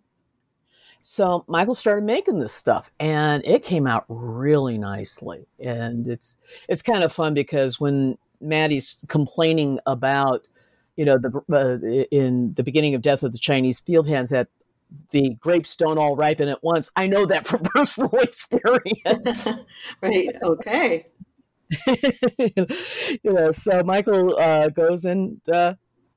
So 1.02 1.44
Michael 1.48 1.74
started 1.74 2.04
making 2.04 2.38
this 2.38 2.52
stuff, 2.52 2.90
and 3.00 3.44
it 3.44 3.62
came 3.64 3.86
out 3.86 4.04
really 4.08 4.78
nicely. 4.78 5.46
And 5.58 6.06
it's 6.06 6.36
it's 6.68 6.80
kind 6.80 7.02
of 7.02 7.12
fun 7.12 7.34
because 7.34 7.80
when 7.80 8.16
Maddie's 8.40 9.02
complaining 9.08 9.80
about, 9.86 10.46
you 10.96 11.04
know, 11.04 11.18
the 11.18 11.42
uh, 11.52 12.06
in 12.10 12.54
the 12.54 12.62
beginning 12.62 12.94
of 12.94 13.02
Death 13.02 13.24
of 13.24 13.32
the 13.32 13.38
Chinese 13.38 13.80
Field 13.80 14.06
Hands 14.06 14.30
that 14.30 14.48
the 15.10 15.30
grapes 15.40 15.74
don't 15.74 15.98
all 15.98 16.16
ripen 16.16 16.48
at 16.48 16.62
once. 16.62 16.90
I 16.96 17.06
know 17.06 17.26
that 17.26 17.46
from 17.46 17.60
personal 17.64 18.14
experience. 18.18 19.48
right. 20.00 20.28
Okay. 20.42 21.06
you 22.38 23.16
know, 23.24 23.50
so 23.50 23.82
Michael 23.82 24.38
uh, 24.38 24.68
goes 24.68 25.04
and 25.04 25.40
uh, 25.50 25.74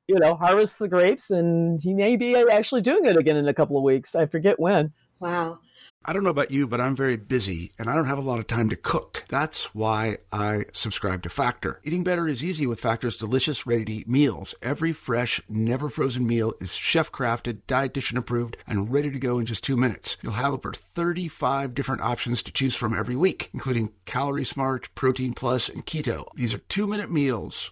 you 0.07 0.19
know 0.19 0.35
harvest 0.35 0.79
the 0.79 0.87
grapes, 0.87 1.31
and 1.31 1.81
he 1.81 1.93
may 1.93 2.15
be 2.15 2.35
actually 2.35 2.81
doing 2.81 3.05
it 3.05 3.17
again 3.17 3.37
in 3.37 3.47
a 3.47 3.53
couple 3.53 3.77
of 3.77 3.83
weeks. 3.83 4.15
I 4.15 4.25
forget 4.25 4.59
when. 4.59 4.93
Wow. 5.19 5.59
I 6.07 6.13
don't 6.13 6.23
know 6.23 6.29
about 6.29 6.51
you, 6.51 6.67
but 6.67 6.79
I'm 6.79 6.95
very 6.95 7.15
busy 7.15 7.71
and 7.79 7.89
I 7.89 7.95
don't 7.95 8.05
have 8.05 8.19
a 8.19 8.21
lot 8.21 8.37
of 8.37 8.45
time 8.45 8.69
to 8.69 8.75
cook. 8.75 9.25
That's 9.27 9.73
why 9.73 10.17
I 10.31 10.65
subscribe 10.71 11.23
to 11.23 11.29
Factor. 11.29 11.81
Eating 11.83 12.03
better 12.03 12.27
is 12.27 12.43
easy 12.43 12.67
with 12.67 12.79
Factor's 12.79 13.17
delicious, 13.17 13.65
ready 13.65 13.85
to 13.85 13.91
eat 13.91 14.07
meals. 14.07 14.53
Every 14.61 14.93
fresh, 14.93 15.41
never 15.49 15.89
frozen 15.89 16.27
meal 16.27 16.53
is 16.61 16.71
chef 16.71 17.11
crafted, 17.11 17.61
dietitian 17.67 18.19
approved, 18.19 18.55
and 18.67 18.93
ready 18.93 19.09
to 19.09 19.17
go 19.17 19.39
in 19.39 19.47
just 19.47 19.63
two 19.63 19.75
minutes. 19.75 20.15
You'll 20.21 20.33
have 20.33 20.53
over 20.53 20.73
35 20.73 21.73
different 21.73 22.03
options 22.03 22.43
to 22.43 22.51
choose 22.51 22.75
from 22.75 22.95
every 22.95 23.15
week, 23.15 23.49
including 23.51 23.91
Calorie 24.05 24.45
Smart, 24.45 24.93
Protein 24.93 25.33
Plus, 25.33 25.69
and 25.69 25.87
Keto. 25.87 26.27
These 26.35 26.53
are 26.53 26.59
two 26.59 26.85
minute 26.85 27.11
meals. 27.11 27.71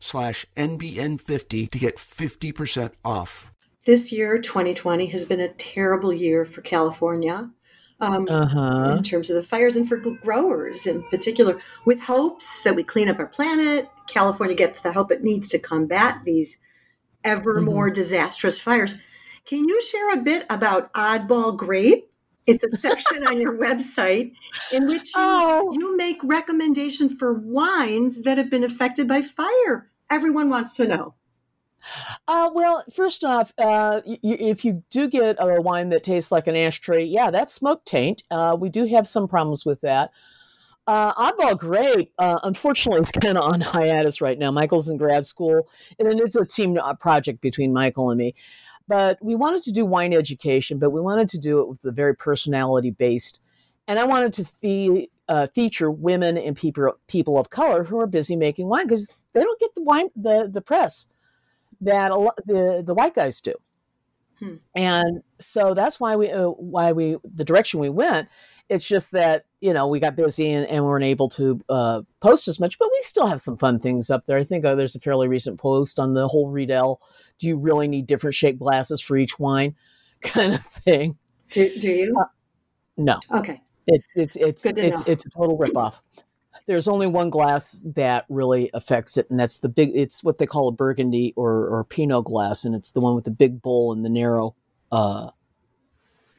slash 0.01 0.45
NBN50 0.57 1.71
to 1.71 1.79
get 1.79 1.97
50% 1.97 2.91
off. 3.05 3.51
This 3.85 4.11
year, 4.11 4.39
2020, 4.39 5.07
has 5.07 5.25
been 5.25 5.39
a 5.39 5.53
terrible 5.53 6.13
year 6.13 6.45
for 6.45 6.61
California. 6.61 7.49
Um, 7.99 8.27
uh-huh. 8.27 8.95
in 8.97 9.03
terms 9.03 9.29
of 9.29 9.35
the 9.35 9.43
fires 9.43 9.75
and 9.75 9.87
for 9.87 9.97
growers 9.97 10.87
in 10.87 11.03
particular, 11.03 11.59
with 11.85 12.01
hopes 12.01 12.63
that 12.63 12.75
we 12.75 12.83
clean 12.83 13.07
up 13.09 13.19
our 13.19 13.27
planet, 13.27 13.87
California 14.07 14.55
gets 14.55 14.81
the 14.81 14.91
help 14.91 15.11
it 15.11 15.23
needs 15.23 15.47
to 15.49 15.59
combat 15.59 16.21
these 16.25 16.57
ever 17.23 17.57
mm-hmm. 17.57 17.65
more 17.65 17.89
disastrous 17.91 18.59
fires. 18.59 18.99
Can 19.45 19.67
you 19.69 19.79
share 19.81 20.13
a 20.13 20.17
bit 20.17 20.47
about 20.49 20.91
Oddball 20.93 21.55
Grape? 21.55 22.09
It's 22.47 22.63
a 22.63 22.75
section 22.75 23.27
on 23.27 23.39
your 23.39 23.55
website 23.57 24.33
in 24.71 24.87
which 24.87 25.15
you, 25.15 25.21
oh. 25.21 25.71
you 25.71 25.95
make 25.95 26.17
recommendations 26.23 27.13
for 27.13 27.33
wines 27.33 28.23
that 28.23 28.39
have 28.39 28.49
been 28.49 28.63
affected 28.63 29.07
by 29.07 29.21
fire 29.21 29.90
everyone 30.11 30.49
wants 30.49 30.75
to 30.75 30.87
know? 30.87 31.15
Uh, 32.27 32.49
well, 32.53 32.83
first 32.93 33.23
off, 33.23 33.53
uh, 33.57 34.01
y- 34.05 34.19
if 34.23 34.63
you 34.63 34.83
do 34.89 35.07
get 35.07 35.37
a 35.39 35.61
wine 35.61 35.89
that 35.89 36.03
tastes 36.03 36.31
like 36.31 36.47
an 36.47 36.55
ashtray, 36.55 37.03
yeah, 37.03 37.31
that's 37.31 37.53
smoke 37.53 37.83
taint. 37.85 38.23
Uh, 38.29 38.55
we 38.59 38.69
do 38.69 38.85
have 38.85 39.07
some 39.07 39.27
problems 39.27 39.65
with 39.65 39.81
that. 39.81 40.11
Uh, 40.87 41.13
Oddball 41.13 41.57
Grape, 41.57 42.11
uh, 42.17 42.39
unfortunately, 42.43 42.99
is 43.01 43.11
kind 43.11 43.37
of 43.37 43.43
on 43.43 43.61
hiatus 43.61 44.21
right 44.21 44.37
now. 44.37 44.51
Michael's 44.51 44.89
in 44.89 44.97
grad 44.97 45.25
school, 45.25 45.67
and 45.99 46.19
it's 46.19 46.35
a 46.35 46.45
team 46.45 46.77
uh, 46.77 46.93
project 46.95 47.41
between 47.41 47.73
Michael 47.73 48.09
and 48.09 48.17
me. 48.17 48.35
But 48.87 49.17
we 49.21 49.35
wanted 49.35 49.63
to 49.63 49.71
do 49.71 49.85
wine 49.85 50.13
education, 50.13 50.79
but 50.79 50.89
we 50.89 50.99
wanted 51.01 51.29
to 51.29 51.39
do 51.39 51.61
it 51.61 51.69
with 51.69 51.85
a 51.85 51.91
very 51.91 52.15
personality 52.15 52.91
based. 52.91 53.41
And 53.87 53.99
I 53.99 54.05
wanted 54.05 54.33
to 54.33 54.45
fee- 54.45 55.09
uh, 55.27 55.47
feature 55.47 55.89
women 55.89 56.37
and 56.37 56.55
people 56.55 56.93
people 57.07 57.37
of 57.37 57.49
color 57.49 57.83
who 57.83 57.99
are 57.99 58.07
busy 58.07 58.35
making 58.35 58.67
wine 58.67 58.85
because 58.85 59.17
they 59.33 59.41
don't 59.41 59.59
get 59.59 59.73
the 59.75 59.81
wine 59.81 60.09
the 60.15 60.49
the 60.51 60.61
press 60.61 61.07
that 61.81 62.11
a 62.11 62.17
lot, 62.17 62.35
the 62.45 62.83
the 62.85 62.93
white 62.93 63.13
guys 63.13 63.41
do. 63.41 63.53
Hmm. 64.39 64.55
And 64.75 65.21
so 65.39 65.73
that's 65.73 65.99
why 65.99 66.15
we 66.15 66.31
uh, 66.31 66.49
why 66.49 66.91
we 66.91 67.17
the 67.23 67.45
direction 67.45 67.79
we 67.79 67.89
went. 67.89 68.27
It's 68.69 68.87
just 68.87 69.11
that 69.11 69.45
you 69.59 69.71
know 69.71 69.87
we 69.87 69.99
got 69.99 70.15
busy 70.15 70.51
and, 70.51 70.65
and 70.67 70.83
weren't 70.83 71.05
able 71.05 71.29
to 71.29 71.61
uh, 71.69 72.01
post 72.21 72.47
as 72.47 72.59
much, 72.59 72.79
but 72.79 72.89
we 72.91 72.99
still 73.01 73.27
have 73.27 73.39
some 73.39 73.57
fun 73.57 73.79
things 73.79 74.09
up 74.09 74.25
there. 74.25 74.37
I 74.37 74.43
think 74.43 74.65
uh, 74.65 74.75
there's 74.75 74.95
a 74.95 74.99
fairly 74.99 75.27
recent 75.27 75.59
post 75.59 75.99
on 75.99 76.13
the 76.13 76.27
whole 76.27 76.49
Riedel. 76.49 77.01
Do 77.37 77.47
you 77.47 77.57
really 77.57 77.87
need 77.87 78.07
different 78.07 78.33
shaped 78.33 78.59
glasses 78.59 78.99
for 78.99 79.15
each 79.15 79.37
wine, 79.37 79.75
kind 80.21 80.53
of 80.53 80.63
thing? 80.63 81.17
Do 81.51 81.79
Do 81.79 81.91
you? 81.91 82.15
Uh, 82.19 82.25
no. 82.97 83.19
Okay. 83.31 83.61
It's 83.87 84.09
it's 84.15 84.35
it's 84.35 84.65
it's 84.65 85.01
it's 85.07 85.25
a 85.25 85.29
total 85.29 85.57
ripoff. 85.57 86.01
There's 86.67 86.87
only 86.87 87.07
one 87.07 87.29
glass 87.29 87.83
that 87.95 88.25
really 88.29 88.69
affects 88.73 89.17
it, 89.17 89.29
and 89.29 89.39
that's 89.39 89.59
the 89.59 89.69
big. 89.69 89.91
It's 89.95 90.23
what 90.23 90.37
they 90.37 90.45
call 90.45 90.67
a 90.67 90.71
Burgundy 90.71 91.33
or 91.35 91.67
or 91.67 91.83
Pinot 91.83 92.25
glass, 92.25 92.65
and 92.65 92.75
it's 92.75 92.91
the 92.91 93.01
one 93.01 93.15
with 93.15 93.25
the 93.25 93.31
big 93.31 93.61
bowl 93.61 93.93
and 93.93 94.05
the 94.05 94.09
narrow 94.09 94.55
uh, 94.91 95.31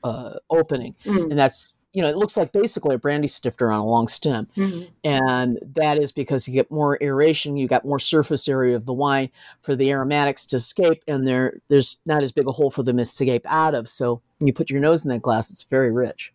uh, 0.05 0.35
opening, 0.51 0.95
mm. 1.05 1.31
and 1.31 1.39
that's 1.39 1.75
you 1.93 2.01
know, 2.03 2.09
it 2.09 2.17
looks 2.17 2.37
like 2.37 2.53
basically 2.53 2.95
a 2.95 2.99
brandy 2.99 3.29
snifter 3.29 3.71
on 3.71 3.79
a 3.79 3.87
long 3.87 4.09
stem. 4.09 4.49
Mhm. 4.57 4.89
And 5.05 5.59
that 5.75 5.99
is 5.99 6.11
because 6.11 6.49
you 6.49 6.55
get 6.55 6.71
more 6.71 6.99
aeration, 7.03 7.57
you 7.57 7.69
got 7.69 7.85
more 7.85 7.99
surface 7.99 8.49
area 8.49 8.77
of 8.77 8.87
the 8.87 8.95
wine 8.95 9.31
for 9.61 9.77
the 9.77 9.91
aromatics 9.91 10.47
to 10.47 10.57
escape, 10.57 11.03
and 11.07 11.27
there 11.27 11.61
there's 11.69 11.99
not 12.07 12.23
as 12.23 12.33
big 12.33 12.49
a 12.49 12.53
hole 12.53 12.71
for 12.71 12.83
them 12.83 12.97
to 12.97 13.03
escape 13.03 13.45
out 13.47 13.75
of. 13.75 13.89
So 13.89 14.23
when 14.39 14.47
you 14.47 14.55
put 14.55 14.71
your 14.71 14.81
nose 14.81 15.05
in 15.05 15.11
that 15.11 15.23
glass, 15.23 15.51
it's 15.51 15.65
very 15.65 15.93
rich. 15.93 16.33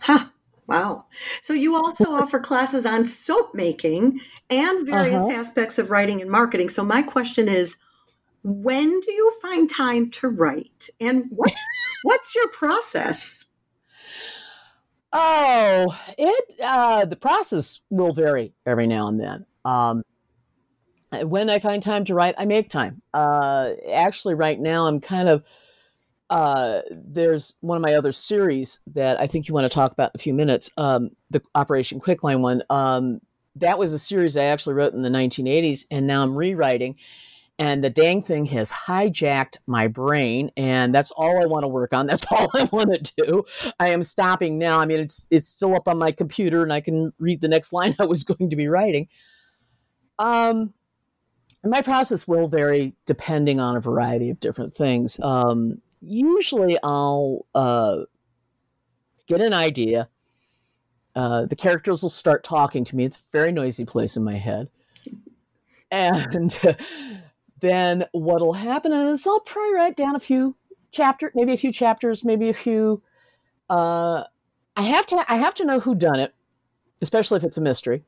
Huh. 0.00 0.26
Wow. 0.66 1.04
So 1.40 1.52
you 1.52 1.76
also 1.76 2.10
offer 2.20 2.38
classes 2.38 2.86
on 2.86 3.04
soap 3.04 3.54
making 3.54 4.20
and 4.50 4.86
various 4.86 5.24
Uh-huh. 5.24 5.38
aspects 5.38 5.78
of 5.78 5.90
writing 5.90 6.20
and 6.20 6.30
marketing. 6.30 6.68
So 6.68 6.84
my 6.84 7.02
question 7.02 7.48
is, 7.48 7.76
when 8.42 9.00
do 9.00 9.12
you 9.12 9.32
find 9.42 9.68
time 9.68 10.10
to 10.12 10.28
write? 10.28 10.88
And 11.00 11.24
what's 11.30 11.62
what's 12.02 12.34
your 12.34 12.48
process? 12.48 13.44
Oh, 15.12 15.98
it 16.18 16.60
uh, 16.62 17.04
the 17.06 17.16
process 17.16 17.80
will 17.90 18.12
vary 18.12 18.54
every 18.66 18.86
now 18.86 19.08
and 19.08 19.20
then. 19.20 19.46
Um, 19.64 20.02
when 21.22 21.48
I 21.48 21.58
find 21.58 21.82
time 21.82 22.04
to 22.06 22.14
write, 22.14 22.34
I 22.36 22.44
make 22.44 22.68
time. 22.68 23.00
Uh, 23.14 23.72
actually, 23.90 24.34
right 24.34 24.58
now 24.60 24.86
I'm 24.86 25.00
kind 25.00 25.28
of 25.28 25.44
uh, 26.30 26.80
there's 26.90 27.54
one 27.60 27.76
of 27.76 27.82
my 27.82 27.94
other 27.94 28.12
series 28.12 28.80
that 28.88 29.20
I 29.20 29.26
think 29.26 29.48
you 29.48 29.54
want 29.54 29.64
to 29.64 29.74
talk 29.74 29.92
about 29.92 30.10
in 30.14 30.18
a 30.18 30.22
few 30.22 30.34
minutes. 30.34 30.70
Um, 30.76 31.10
the 31.30 31.42
Operation 31.54 32.00
Quicklime 32.00 32.42
one. 32.42 32.62
Um, 32.70 33.20
that 33.56 33.78
was 33.78 33.92
a 33.92 33.98
series 33.98 34.36
I 34.36 34.44
actually 34.44 34.74
wrote 34.74 34.92
in 34.92 35.02
the 35.02 35.08
1980s, 35.08 35.86
and 35.90 36.06
now 36.06 36.22
I'm 36.22 36.36
rewriting. 36.36 36.96
And 37.58 37.82
the 37.82 37.88
dang 37.88 38.22
thing 38.22 38.44
has 38.46 38.70
hijacked 38.70 39.56
my 39.66 39.88
brain, 39.88 40.50
and 40.58 40.94
that's 40.94 41.10
all 41.12 41.42
I 41.42 41.46
want 41.46 41.62
to 41.64 41.68
work 41.68 41.94
on. 41.94 42.06
That's 42.06 42.26
all 42.30 42.50
I 42.52 42.64
want 42.64 42.92
to 42.92 43.14
do. 43.16 43.44
I 43.80 43.88
am 43.88 44.02
stopping 44.02 44.58
now. 44.58 44.78
I 44.78 44.84
mean, 44.84 45.00
it's 45.00 45.26
it's 45.30 45.48
still 45.48 45.74
up 45.74 45.88
on 45.88 45.96
my 45.96 46.12
computer, 46.12 46.62
and 46.62 46.70
I 46.72 46.82
can 46.82 47.14
read 47.18 47.40
the 47.40 47.48
next 47.48 47.72
line 47.72 47.94
I 47.98 48.04
was 48.04 48.24
going 48.24 48.50
to 48.50 48.56
be 48.56 48.68
writing. 48.68 49.08
Um, 50.18 50.74
my 51.64 51.80
process 51.80 52.28
will 52.28 52.48
vary 52.48 52.94
depending 53.06 53.58
on 53.58 53.76
a 53.76 53.80
variety 53.80 54.28
of 54.28 54.38
different 54.38 54.74
things. 54.74 55.18
Um, 55.22 55.80
usually, 56.06 56.78
I'll 56.82 57.46
uh, 57.54 58.02
get 59.26 59.40
an 59.40 59.52
idea. 59.52 60.08
Uh, 61.14 61.46
the 61.46 61.56
characters 61.56 62.02
will 62.02 62.10
start 62.10 62.44
talking 62.44 62.84
to 62.84 62.96
me. 62.96 63.04
It's 63.04 63.18
a 63.18 63.24
very 63.32 63.52
noisy 63.52 63.84
place 63.84 64.16
in 64.16 64.24
my 64.24 64.36
head, 64.36 64.68
and 65.90 66.58
then 67.60 68.06
what'll 68.12 68.52
happen 68.52 68.92
is 68.92 69.26
I'll 69.26 69.40
probably 69.40 69.74
write 69.74 69.96
down 69.96 70.14
a 70.14 70.20
few 70.20 70.56
chapter, 70.90 71.32
maybe 71.34 71.52
a 71.52 71.56
few 71.56 71.72
chapters, 71.72 72.24
maybe 72.24 72.48
a 72.48 72.54
few. 72.54 73.02
Uh, 73.70 74.24
I 74.76 74.82
have 74.82 75.06
to 75.06 75.24
I 75.28 75.36
have 75.36 75.54
to 75.54 75.64
know 75.64 75.80
who 75.80 75.94
done 75.94 76.20
it, 76.20 76.34
especially 77.00 77.38
if 77.38 77.44
it's 77.44 77.58
a 77.58 77.62
mystery. 77.62 78.04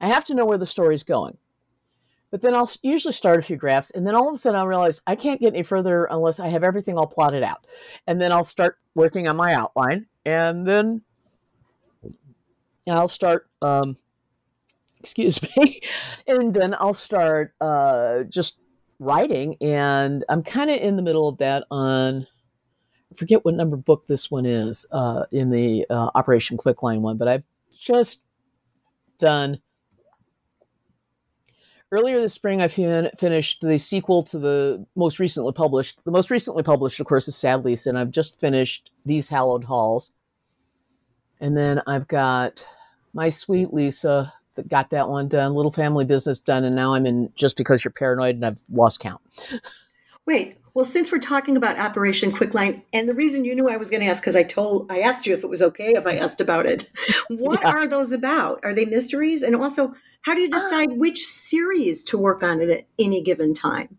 I 0.00 0.08
have 0.08 0.24
to 0.26 0.34
know 0.34 0.44
where 0.44 0.58
the 0.58 0.66
story's 0.66 1.02
going. 1.02 1.36
But 2.30 2.42
then 2.42 2.54
I'll 2.54 2.70
usually 2.82 3.12
start 3.12 3.38
a 3.38 3.42
few 3.42 3.56
graphs, 3.56 3.90
and 3.90 4.06
then 4.06 4.14
all 4.14 4.28
of 4.28 4.34
a 4.34 4.38
sudden 4.38 4.58
I'll 4.58 4.66
realize 4.66 5.00
I 5.06 5.16
can't 5.16 5.40
get 5.40 5.54
any 5.54 5.62
further 5.62 6.06
unless 6.10 6.40
I 6.40 6.48
have 6.48 6.62
everything 6.62 6.98
all 6.98 7.06
plotted 7.06 7.42
out. 7.42 7.66
And 8.06 8.20
then 8.20 8.32
I'll 8.32 8.44
start 8.44 8.78
working 8.94 9.28
on 9.28 9.36
my 9.36 9.54
outline, 9.54 10.06
and 10.26 10.66
then 10.66 11.02
I'll 12.88 13.08
start. 13.08 13.48
Um, 13.62 13.96
excuse 15.00 15.40
me, 15.56 15.80
and 16.26 16.52
then 16.52 16.74
I'll 16.78 16.92
start 16.92 17.54
uh, 17.60 18.24
just 18.24 18.58
writing, 18.98 19.56
and 19.60 20.24
I'm 20.28 20.42
kind 20.42 20.70
of 20.70 20.80
in 20.80 20.96
the 20.96 21.02
middle 21.02 21.28
of 21.28 21.38
that 21.38 21.64
on. 21.70 22.26
I 23.10 23.14
forget 23.14 23.42
what 23.42 23.54
number 23.54 23.76
book 23.76 24.06
this 24.06 24.30
one 24.30 24.44
is 24.44 24.84
uh, 24.92 25.24
in 25.32 25.50
the 25.50 25.86
uh, 25.88 26.10
Operation 26.14 26.58
Quicklime 26.58 27.00
one, 27.00 27.16
but 27.16 27.26
I've 27.26 27.44
just 27.78 28.24
done 29.18 29.60
earlier 31.92 32.20
this 32.20 32.34
spring. 32.34 32.60
I 32.60 32.68
fin- 32.68 33.10
finished 33.18 33.60
the 33.60 33.78
sequel 33.78 34.22
to 34.24 34.38
the 34.38 34.86
most 34.96 35.18
recently 35.18 35.52
published. 35.52 35.98
The 36.04 36.10
most 36.10 36.30
recently 36.30 36.62
published, 36.62 37.00
of 37.00 37.06
course, 37.06 37.28
is 37.28 37.36
Sad 37.36 37.64
Lisa, 37.64 37.88
and 37.88 37.98
I've 37.98 38.10
just 38.10 38.40
finished 38.40 38.90
These 39.06 39.28
Hallowed 39.28 39.64
Halls. 39.64 40.12
And 41.40 41.56
then 41.56 41.82
I've 41.86 42.08
got 42.08 42.66
My 43.14 43.28
Sweet 43.28 43.72
Lisa, 43.72 44.32
that 44.56 44.68
got 44.68 44.90
that 44.90 45.08
one 45.08 45.28
done, 45.28 45.54
Little 45.54 45.72
Family 45.72 46.04
Business 46.04 46.40
done, 46.40 46.64
and 46.64 46.74
now 46.74 46.94
I'm 46.94 47.06
in 47.06 47.32
Just 47.36 47.56
Because 47.56 47.84
You're 47.84 47.92
Paranoid, 47.92 48.34
and 48.34 48.44
I've 48.44 48.60
lost 48.70 49.00
count. 49.00 49.20
Wait, 50.26 50.58
well, 50.78 50.84
since 50.84 51.10
we're 51.10 51.18
talking 51.18 51.56
about 51.56 51.76
Operation 51.76 52.30
Quicklime, 52.30 52.84
and 52.92 53.08
the 53.08 53.12
reason 53.12 53.44
you 53.44 53.52
knew 53.56 53.68
I 53.68 53.76
was 53.76 53.90
going 53.90 54.00
to 54.00 54.06
ask 54.06 54.22
because 54.22 54.36
I 54.36 54.44
told 54.44 54.88
I 54.88 55.00
asked 55.00 55.26
you 55.26 55.34
if 55.34 55.42
it 55.42 55.48
was 55.48 55.60
okay 55.60 55.94
if 55.96 56.06
I 56.06 56.14
asked 56.14 56.40
about 56.40 56.66
it. 56.66 56.88
What 57.30 57.62
Yeah. 57.62 57.72
are 57.72 57.88
those 57.88 58.12
about? 58.12 58.60
Are 58.62 58.72
they 58.72 58.84
mysteries? 58.84 59.42
And 59.42 59.56
also, 59.56 59.92
how 60.22 60.34
do 60.34 60.40
you 60.40 60.48
decide 60.48 60.92
which 60.92 61.26
series 61.26 62.04
to 62.04 62.16
work 62.16 62.44
on 62.44 62.60
at 62.60 62.86
any 62.96 63.20
given 63.20 63.54
time? 63.54 63.98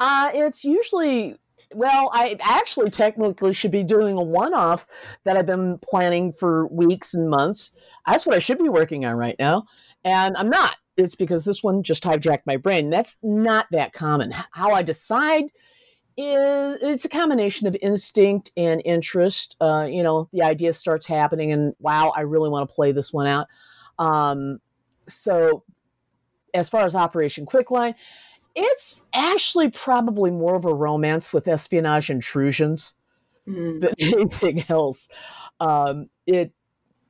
Uh, 0.00 0.30
it's 0.34 0.66
usually, 0.66 1.38
well, 1.74 2.10
I 2.12 2.36
actually 2.42 2.90
technically 2.90 3.54
should 3.54 3.70
be 3.70 3.82
doing 3.82 4.18
a 4.18 4.22
one 4.22 4.52
off 4.52 4.86
that 5.24 5.38
I've 5.38 5.46
been 5.46 5.78
planning 5.78 6.34
for 6.34 6.66
weeks 6.66 7.14
and 7.14 7.30
months. 7.30 7.72
That's 8.06 8.26
what 8.26 8.36
I 8.36 8.38
should 8.38 8.58
be 8.58 8.68
working 8.68 9.06
on 9.06 9.16
right 9.16 9.36
now. 9.38 9.64
And 10.04 10.36
I'm 10.36 10.50
not. 10.50 10.76
It's 10.98 11.14
because 11.14 11.46
this 11.46 11.62
one 11.62 11.82
just 11.82 12.04
hijacked 12.04 12.42
my 12.44 12.58
brain. 12.58 12.90
That's 12.90 13.16
not 13.22 13.64
that 13.70 13.94
common. 13.94 14.34
How 14.50 14.72
I 14.72 14.82
decide 14.82 15.44
it's 16.20 17.04
a 17.04 17.08
combination 17.08 17.66
of 17.66 17.76
instinct 17.80 18.50
and 18.56 18.82
interest. 18.84 19.56
Uh, 19.60 19.86
you 19.88 20.02
know, 20.02 20.28
the 20.32 20.42
idea 20.42 20.72
starts 20.72 21.06
happening, 21.06 21.52
and 21.52 21.74
wow, 21.78 22.12
I 22.16 22.22
really 22.22 22.50
want 22.50 22.68
to 22.68 22.74
play 22.74 22.92
this 22.92 23.12
one 23.12 23.26
out. 23.26 23.46
Um, 23.98 24.58
so, 25.06 25.62
as 26.54 26.68
far 26.68 26.82
as 26.82 26.94
Operation 26.94 27.46
Quicklime, 27.46 27.94
it's 28.56 29.00
actually 29.14 29.70
probably 29.70 30.30
more 30.30 30.56
of 30.56 30.64
a 30.64 30.74
romance 30.74 31.32
with 31.32 31.46
espionage 31.46 32.10
intrusions 32.10 32.94
Hmm. 33.48 33.78
than 33.78 33.94
anything 33.98 34.64
else. 34.68 35.08
Um, 35.60 36.10
it 36.26 36.52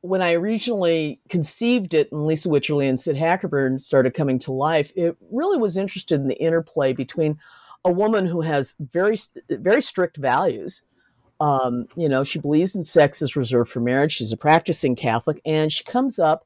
when 0.03 0.23
I 0.23 0.35
originally 0.35 1.21
conceived 1.29 1.93
it, 1.93 2.13
and 2.13 2.25
Lisa 2.25 2.49
Witcherly 2.49 2.89
and 2.89 3.01
Sid 3.01 3.17
Hackerburn 3.17 3.81
started 3.81 4.15
coming 4.15 4.39
to 4.41 4.53
life, 4.53 4.93
it 4.95 5.17
really 5.33 5.59
was 5.59 5.77
interested 5.77 6.21
in 6.21 6.29
the 6.29 6.41
interplay 6.41 6.93
between 6.93 7.37
a 7.89 7.93
woman 7.93 8.27
who 8.27 8.43
has 8.43 8.75
very 8.79 9.17
very 9.49 9.81
strict 9.81 10.19
values. 10.19 10.83
Um, 11.41 11.87
you 11.97 12.09
know, 12.09 12.23
she 12.23 12.39
believes 12.39 12.77
in 12.77 12.85
sex 12.85 13.23
is 13.23 13.35
reserved 13.35 13.71
for 13.71 13.81
marriage. 13.81 14.13
She's 14.13 14.33
a 14.33 14.37
practicing 14.37 14.95
Catholic, 14.95 15.41
and 15.47 15.73
she 15.73 15.85
comes 15.85 16.19
up 16.19 16.45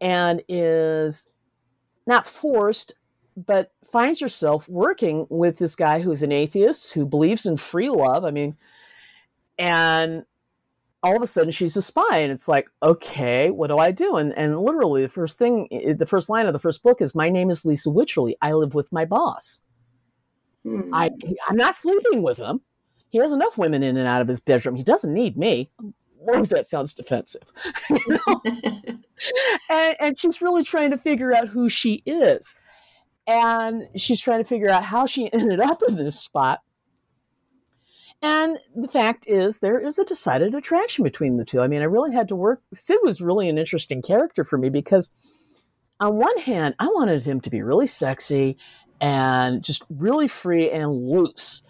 and 0.00 0.42
is 0.48 1.28
not 2.06 2.24
forced, 2.24 2.94
but 3.36 3.72
finds 3.82 4.20
herself 4.20 4.68
working 4.68 5.26
with 5.28 5.58
this 5.58 5.74
guy 5.74 6.00
who's 6.00 6.22
an 6.22 6.30
atheist 6.30 6.94
who 6.94 7.04
believes 7.04 7.46
in 7.46 7.56
free 7.56 7.90
love. 7.90 8.24
I 8.24 8.30
mean, 8.30 8.56
and 9.58 10.24
all 11.02 11.16
of 11.16 11.22
a 11.22 11.26
sudden 11.26 11.50
she's 11.50 11.76
a 11.76 11.82
spy, 11.82 12.18
and 12.18 12.30
it's 12.30 12.46
like, 12.46 12.68
okay, 12.80 13.50
what 13.50 13.68
do 13.68 13.78
I 13.78 13.90
do? 13.90 14.16
And 14.16 14.32
and 14.38 14.60
literally 14.60 15.02
the 15.02 15.08
first 15.08 15.36
thing, 15.36 15.66
the 15.98 16.06
first 16.06 16.28
line 16.28 16.46
of 16.46 16.52
the 16.52 16.60
first 16.60 16.84
book 16.84 17.00
is, 17.00 17.12
"My 17.12 17.28
name 17.28 17.50
is 17.50 17.64
Lisa 17.64 17.88
Witcherly. 17.88 18.34
I 18.40 18.52
live 18.52 18.74
with 18.74 18.92
my 18.92 19.04
boss. 19.04 19.60
Hmm. 20.64 20.92
I 20.92 21.10
I'm 21.48 21.56
not 21.56 21.76
sleeping 21.76 22.22
with 22.22 22.38
him. 22.38 22.60
He 23.10 23.18
has 23.18 23.32
enough 23.32 23.56
women 23.56 23.82
in 23.82 23.96
and 23.96 24.08
out 24.08 24.22
of 24.22 24.28
his 24.28 24.40
bedroom. 24.40 24.74
He 24.76 24.82
doesn't 24.82 25.12
need 25.12 25.36
me." 25.36 25.70
Lord, 26.26 26.46
that 26.46 26.66
sounds 26.66 26.94
defensive. 26.94 27.42
You 27.90 28.00
know? 28.08 28.42
and, 29.70 29.96
and 30.00 30.18
she's 30.18 30.42
really 30.42 30.64
trying 30.64 30.90
to 30.90 30.98
figure 30.98 31.34
out 31.34 31.48
who 31.48 31.68
she 31.68 32.02
is. 32.06 32.54
And 33.26 33.88
she's 33.96 34.20
trying 34.20 34.40
to 34.40 34.48
figure 34.48 34.70
out 34.70 34.84
how 34.84 35.06
she 35.06 35.32
ended 35.32 35.60
up 35.60 35.82
in 35.86 35.96
this 35.96 36.20
spot. 36.20 36.60
And 38.22 38.58
the 38.74 38.88
fact 38.88 39.26
is, 39.26 39.58
there 39.58 39.78
is 39.78 39.98
a 39.98 40.04
decided 40.04 40.54
attraction 40.54 41.04
between 41.04 41.36
the 41.36 41.44
two. 41.44 41.60
I 41.60 41.68
mean, 41.68 41.82
I 41.82 41.86
really 41.86 42.14
had 42.14 42.28
to 42.28 42.36
work. 42.36 42.62
Sid 42.72 42.98
was 43.02 43.20
really 43.20 43.48
an 43.48 43.58
interesting 43.58 44.00
character 44.00 44.44
for 44.44 44.56
me 44.56 44.70
because, 44.70 45.10
on 46.00 46.16
one 46.16 46.38
hand, 46.38 46.74
I 46.78 46.86
wanted 46.86 47.24
him 47.24 47.40
to 47.42 47.50
be 47.50 47.60
really 47.60 47.86
sexy 47.86 48.56
and 49.04 49.62
just 49.62 49.82
really 49.90 50.26
free 50.26 50.70
and 50.70 50.90
loose. 50.90 51.62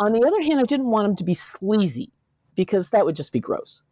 On 0.00 0.14
the 0.14 0.24
other 0.26 0.40
hand, 0.40 0.58
I 0.58 0.62
didn't 0.62 0.86
want 0.86 1.06
him 1.06 1.16
to 1.16 1.24
be 1.24 1.34
sleazy 1.34 2.10
because 2.56 2.88
that 2.90 3.04
would 3.04 3.14
just 3.14 3.30
be 3.30 3.40
gross. 3.40 3.82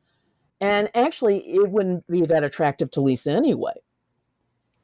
And 0.62 0.88
actually, 0.94 1.46
it 1.46 1.70
wouldn't 1.70 2.06
be 2.06 2.24
that 2.24 2.42
attractive 2.42 2.90
to 2.92 3.02
Lisa 3.02 3.32
anyway. 3.32 3.74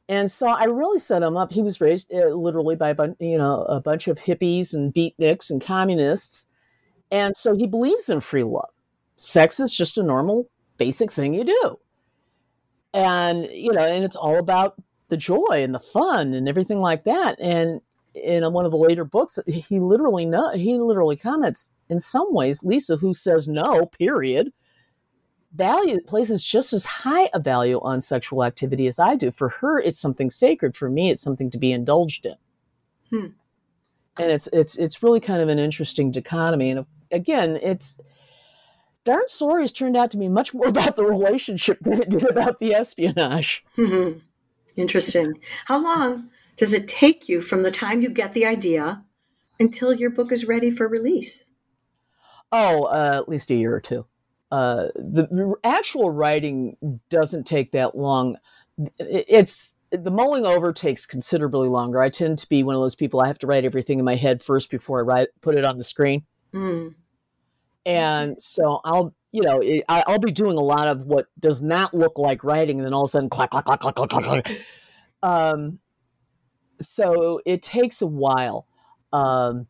And 0.07 0.29
so 0.29 0.47
I 0.47 0.65
really 0.65 0.99
set 0.99 1.23
him 1.23 1.35
up. 1.35 1.51
He 1.51 1.63
was 1.63 1.81
raised 1.81 2.13
uh, 2.13 2.27
literally 2.27 2.75
by 2.75 2.89
a 2.89 2.95
bunch, 2.95 3.17
you 3.19 3.39
know, 3.39 3.63
a 3.63 3.81
bunch 3.81 4.07
of 4.07 4.19
hippies 4.19 4.75
and 4.75 4.93
beatniks 4.93 5.49
and 5.49 5.59
communists. 5.59 6.45
And 7.09 7.35
so 7.35 7.55
he 7.55 7.65
believes 7.65 8.09
in 8.09 8.21
free 8.21 8.43
love. 8.43 8.69
Sex 9.15 9.59
is 9.59 9.75
just 9.75 9.97
a 9.97 10.03
normal, 10.03 10.51
basic 10.77 11.11
thing 11.11 11.33
you 11.33 11.45
do. 11.45 11.79
And, 12.93 13.49
you 13.51 13.71
know, 13.71 13.81
and 13.81 14.03
it's 14.05 14.15
all 14.15 14.37
about 14.37 14.75
the 15.09 15.17
joy 15.17 15.63
and 15.63 15.73
the 15.73 15.79
fun 15.79 16.35
and 16.35 16.47
everything 16.47 16.79
like 16.79 17.05
that. 17.05 17.39
And 17.39 17.81
in 18.15 18.43
one 18.53 18.65
of 18.65 18.71
the 18.71 18.77
later 18.77 19.05
books, 19.05 19.39
he 19.47 19.79
literally 19.79 20.25
no, 20.25 20.51
he 20.51 20.77
literally 20.77 21.15
comments 21.15 21.71
in 21.89 21.99
some 21.99 22.33
ways, 22.33 22.63
Lisa, 22.63 22.97
who 22.97 23.13
says 23.13 23.47
no, 23.47 23.85
period, 23.85 24.51
value 25.53 26.01
places 26.01 26.43
just 26.43 26.73
as 26.73 26.85
high 26.85 27.29
a 27.33 27.39
value 27.39 27.79
on 27.81 28.01
sexual 28.01 28.43
activity 28.43 28.87
as 28.87 28.99
I 28.99 29.15
do. 29.15 29.31
For 29.31 29.49
her, 29.49 29.79
it's 29.79 29.99
something 29.99 30.29
sacred. 30.29 30.75
For 30.75 30.89
me, 30.89 31.11
it's 31.11 31.21
something 31.21 31.51
to 31.51 31.57
be 31.57 31.71
indulged 31.71 32.25
in. 32.25 32.35
Hmm. 33.09 33.27
And 34.17 34.31
it's 34.31 34.47
it's 34.53 34.75
it's 34.77 35.01
really 35.01 35.19
kind 35.19 35.41
of 35.41 35.49
an 35.49 35.59
interesting 35.59 36.11
dichotomy. 36.11 36.71
And 36.71 36.85
again, 37.11 37.59
it's 37.61 37.99
darn 39.05 39.27
stories 39.27 39.71
turned 39.71 39.97
out 39.97 40.11
to 40.11 40.17
be 40.17 40.29
much 40.29 40.53
more 40.53 40.67
about 40.67 40.95
the 40.95 41.05
relationship 41.05 41.79
than 41.81 42.01
it 42.01 42.09
did 42.09 42.29
about 42.29 42.59
the 42.59 42.73
espionage. 42.75 43.63
Mhm. 43.77 44.21
Interesting. 44.75 45.39
How 45.65 45.83
long 45.83 46.29
does 46.55 46.73
it 46.73 46.87
take 46.87 47.27
you 47.27 47.41
from 47.41 47.63
the 47.63 47.71
time 47.71 48.01
you 48.01 48.09
get 48.09 48.33
the 48.33 48.45
idea 48.45 49.03
until 49.59 49.93
your 49.93 50.09
book 50.09 50.31
is 50.31 50.45
ready 50.45 50.69
for 50.69 50.87
release? 50.87 51.49
Oh, 52.51 52.83
uh, 52.83 53.19
at 53.21 53.29
least 53.29 53.49
a 53.49 53.55
year 53.55 53.73
or 53.75 53.81
two. 53.81 54.05
Uh, 54.51 54.89
the, 54.95 55.55
actual 55.63 56.11
writing 56.11 56.77
doesn't 57.09 57.47
take 57.47 57.71
that 57.71 57.97
long. 57.97 58.37
It's 58.99 59.73
the 59.89 60.11
mulling 60.11 60.45
over 60.45 60.71
takes 60.71 61.07
considerably 61.07 61.67
longer. 61.67 62.01
I 62.01 62.09
tend 62.09 62.37
to 62.39 62.49
be 62.49 62.61
one 62.61 62.75
of 62.75 62.81
those 62.81 62.93
people. 62.95 63.19
I 63.21 63.27
have 63.27 63.39
to 63.39 63.47
write 63.47 63.65
everything 63.65 63.97
in 63.97 64.05
my 64.05 64.15
head 64.15 64.43
first 64.43 64.69
before 64.69 64.99
I 64.99 65.03
write 65.03 65.27
put 65.41 65.55
it 65.55 65.65
on 65.65 65.77
the 65.77 65.83
screen, 65.83 66.23
Hmm. 66.51 66.89
and 67.85 68.39
so 68.39 68.79
I'll 68.83 69.15
you 69.31 69.41
know 69.41 69.61
I- 69.89 70.03
I'll 70.05 70.19
be 70.19 70.31
doing 70.31 70.57
a 70.57 70.61
lot 70.61 70.87
of 70.87 71.05
what 71.05 71.25
does 71.39 71.63
not 71.63 71.93
look 71.95 72.19
like 72.19 72.43
writing, 72.43 72.77
and 72.77 72.85
then 72.85 72.93
all 72.93 73.03
of 73.03 73.07
a 73.07 73.11
sudden 73.11 73.29
clack 73.29 73.49
clack 73.51 73.65
clack 73.65 73.79
clack 73.79 73.95
clack 73.95 74.09
clack. 74.09 74.23
clack. 74.45 74.57
Um, 75.23 75.79
so 76.83 77.41
it 77.45 77.61
takes 77.61 78.01
a 78.01 78.07
while. 78.07 78.67
Um, 79.11 79.67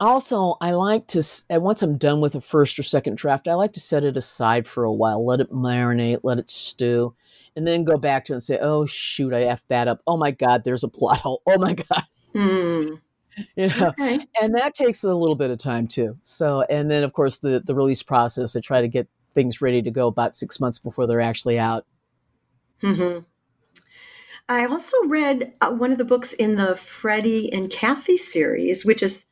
also, 0.00 0.56
I 0.60 0.72
like 0.72 1.06
to, 1.08 1.22
once 1.50 1.80
I'm 1.82 1.96
done 1.96 2.20
with 2.20 2.34
a 2.34 2.40
first 2.40 2.78
or 2.78 2.82
second 2.82 3.16
draft, 3.18 3.46
I 3.46 3.54
like 3.54 3.72
to 3.74 3.80
set 3.80 4.04
it 4.04 4.16
aside 4.16 4.66
for 4.66 4.82
a 4.82 4.92
while, 4.92 5.24
let 5.24 5.40
it 5.40 5.52
marinate, 5.52 6.20
let 6.24 6.38
it 6.38 6.50
stew, 6.50 7.14
and 7.54 7.66
then 7.66 7.84
go 7.84 7.96
back 7.96 8.24
to 8.24 8.32
it 8.32 8.36
and 8.36 8.42
say, 8.42 8.58
oh, 8.60 8.84
shoot, 8.84 9.32
I 9.32 9.42
effed 9.42 9.68
that 9.68 9.86
up. 9.86 10.00
Oh 10.06 10.16
my 10.16 10.32
God, 10.32 10.64
there's 10.64 10.82
a 10.82 10.88
plot 10.88 11.18
hole. 11.18 11.42
Oh 11.46 11.58
my 11.58 11.74
God. 11.74 12.04
Hmm. 12.32 12.94
You 13.56 13.68
know, 13.68 13.94
Okay. 13.98 14.26
and 14.42 14.54
that 14.56 14.74
takes 14.74 15.04
a 15.04 15.14
little 15.14 15.34
bit 15.34 15.50
of 15.50 15.56
time 15.56 15.88
too. 15.88 16.18
So, 16.22 16.66
and 16.68 16.90
then 16.90 17.02
of 17.02 17.14
course, 17.14 17.38
the, 17.38 17.62
the 17.64 17.74
release 17.74 18.02
process, 18.02 18.54
I 18.54 18.60
try 18.60 18.82
to 18.82 18.88
get 18.88 19.08
things 19.34 19.62
ready 19.62 19.80
to 19.80 19.90
go 19.90 20.06
about 20.06 20.34
six 20.34 20.60
months 20.60 20.78
before 20.78 21.06
they're 21.06 21.18
actually 21.20 21.58
out. 21.58 21.86
hmm 22.82 23.20
I 24.48 24.66
also 24.66 24.96
read 25.06 25.54
uh, 25.60 25.70
one 25.70 25.92
of 25.92 25.98
the 25.98 26.04
books 26.04 26.32
in 26.32 26.56
the 26.56 26.74
Freddie 26.76 27.52
and 27.52 27.70
Kathy 27.70 28.16
series, 28.16 28.84
which 28.84 29.02
is 29.02 29.24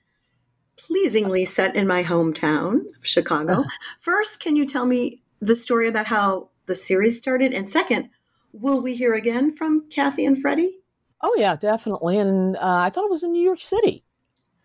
pleasingly 0.77 1.45
set 1.45 1.77
in 1.77 1.87
my 1.87 2.03
hometown 2.03 2.81
of 2.97 3.07
Chicago. 3.07 3.65
First, 4.01 4.41
can 4.41 4.57
you 4.57 4.65
tell 4.67 4.87
me 4.87 5.23
the 5.41 5.57
story 5.57 5.89
about 5.89 6.07
how 6.07 6.49
the 6.67 6.75
series 6.75 7.19
started? 7.19 7.53
And 7.53 7.69
second, 7.69 8.09
will 8.53 8.81
we 8.81 8.95
hear 8.95 9.15
again 9.15 9.51
from 9.51 9.85
Kathy 9.91 10.25
and 10.25 10.41
Freddie? 10.41 10.79
Oh 11.23 11.35
yeah, 11.37 11.55
definitely. 11.57 12.19
And 12.19 12.57
uh, 12.57 12.61
I 12.63 12.91
thought 12.91 13.05
it 13.05 13.11
was 13.11 13.23
in 13.23 13.33
New 13.33 13.43
York 13.45 13.61
City. 13.61 14.05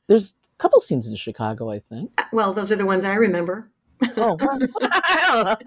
There's 0.08 0.36
a 0.54 0.58
couple 0.58 0.80
scenes 0.80 1.08
in 1.10 1.16
Chicago, 1.16 1.70
I 1.70 1.80
think. 1.80 2.12
Uh, 2.18 2.24
Well, 2.32 2.54
those 2.54 2.72
are 2.72 2.78
the 2.78 2.86
ones 2.86 3.04
I 3.04 3.16
remember. 3.16 3.70
Oh, 4.18 4.38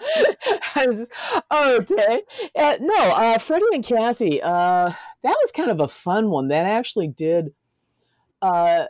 I 0.74 0.86
was 0.86 0.98
just- 0.98 1.12
okay. 1.52 2.22
Uh, 2.54 2.76
no, 2.80 2.94
uh, 2.96 3.38
Freddie 3.38 3.64
and 3.72 3.84
Kathy. 3.84 4.40
Uh, 4.42 4.90
that 5.22 5.36
was 5.42 5.52
kind 5.52 5.70
of 5.70 5.80
a 5.80 5.88
fun 5.88 6.30
one. 6.30 6.48
That 6.48 6.64
actually 6.66 7.08
did. 7.08 7.52
Uh, 8.40 8.86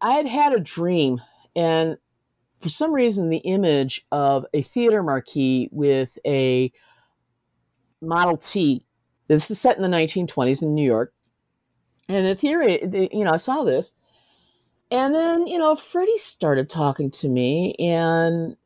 I 0.00 0.12
had 0.12 0.26
had 0.26 0.52
a 0.54 0.60
dream, 0.60 1.20
and 1.56 1.96
for 2.60 2.68
some 2.68 2.92
reason, 2.92 3.28
the 3.28 3.38
image 3.38 4.06
of 4.12 4.46
a 4.54 4.62
theater 4.62 5.02
marquee 5.02 5.68
with 5.72 6.18
a 6.26 6.72
Model 8.00 8.36
T. 8.36 8.84
This 9.26 9.50
is 9.50 9.60
set 9.60 9.76
in 9.76 9.82
the 9.82 9.88
1920s 9.88 10.62
in 10.62 10.74
New 10.74 10.84
York, 10.86 11.12
and 12.08 12.24
the 12.24 12.34
theory, 12.34 12.78
the, 12.84 13.08
you 13.12 13.24
know, 13.24 13.32
I 13.32 13.36
saw 13.36 13.64
this, 13.64 13.92
and 14.90 15.14
then, 15.14 15.46
you 15.46 15.58
know, 15.58 15.74
Freddie 15.74 16.16
started 16.16 16.70
talking 16.70 17.10
to 17.10 17.28
me, 17.28 17.74
and 17.78 18.56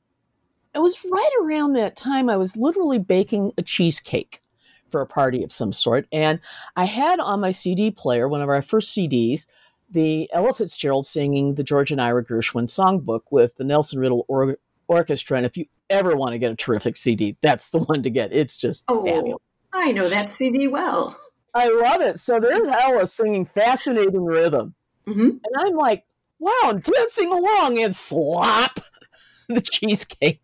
it 0.75 0.79
was 0.81 1.05
right 1.05 1.31
around 1.43 1.75
that 1.75 1.97
time 1.97 2.29
I 2.31 2.37
was 2.37 2.57
literally 2.57 2.99
baking 2.99 3.53
a 3.59 3.63
cheesecake 3.63 4.41
for 4.89 5.01
a 5.01 5.07
party 5.07 5.43
of 5.43 5.53
some 5.53 5.73
sort. 5.73 6.07
And 6.13 6.39
I 6.77 6.85
had 6.85 7.19
on 7.21 7.41
my 7.41 7.51
CD 7.51 7.91
player, 7.91 8.29
one 8.29 8.43
of 8.43 8.49
our 8.49 8.63
first 8.63 8.97
CDs, 8.97 9.47
the 9.91 10.29
Ella 10.33 10.53
Fitzgerald 10.55 11.07
singing 11.07 11.55
the 11.55 11.65
George 11.65 11.91
and 11.91 12.01
Ira 12.01 12.25
Gershwin 12.25 12.65
songbook 12.65 13.23
with 13.31 13.55
the 13.57 13.65
Nelson 13.65 13.99
Riddle 13.99 14.25
or- 14.29 14.59
Orchestra. 14.89 15.37
And 15.39 15.47
if 15.47 15.57
you 15.57 15.67
ever 15.91 16.17
want 16.17 16.33
to 16.33 16.39
get 16.39 16.51
a 16.53 16.57
terrific 16.57 16.97
CD, 16.97 17.37
that's 17.43 17.71
the 17.71 17.79
one 17.81 18.03
to 18.03 18.11
get. 18.11 18.33
It's 18.33 18.57
just 18.57 18.85
Oh, 18.89 19.05
fabulous. 19.05 19.43
I 19.73 19.93
know 19.93 20.09
that 20.09 20.29
CD 20.31 20.69
well. 20.69 21.19
I 21.55 21.69
love 21.69 22.01
it. 22.01 22.19
So 22.19 22.41
there's 22.41 22.67
Ella 22.67 23.07
singing 23.07 23.45
fascinating 23.45 24.25
rhythm. 24.25 24.75
hmm 25.07 25.21
And 25.21 25.55
I'm 25.59 25.75
like, 25.75 26.05
wow, 26.39 26.53
I'm 26.65 26.81
dancing 26.81 27.31
along 27.33 27.79
and 27.83 27.95
slop 27.95 28.79
the 29.49 29.61
cheesecake. 29.61 30.41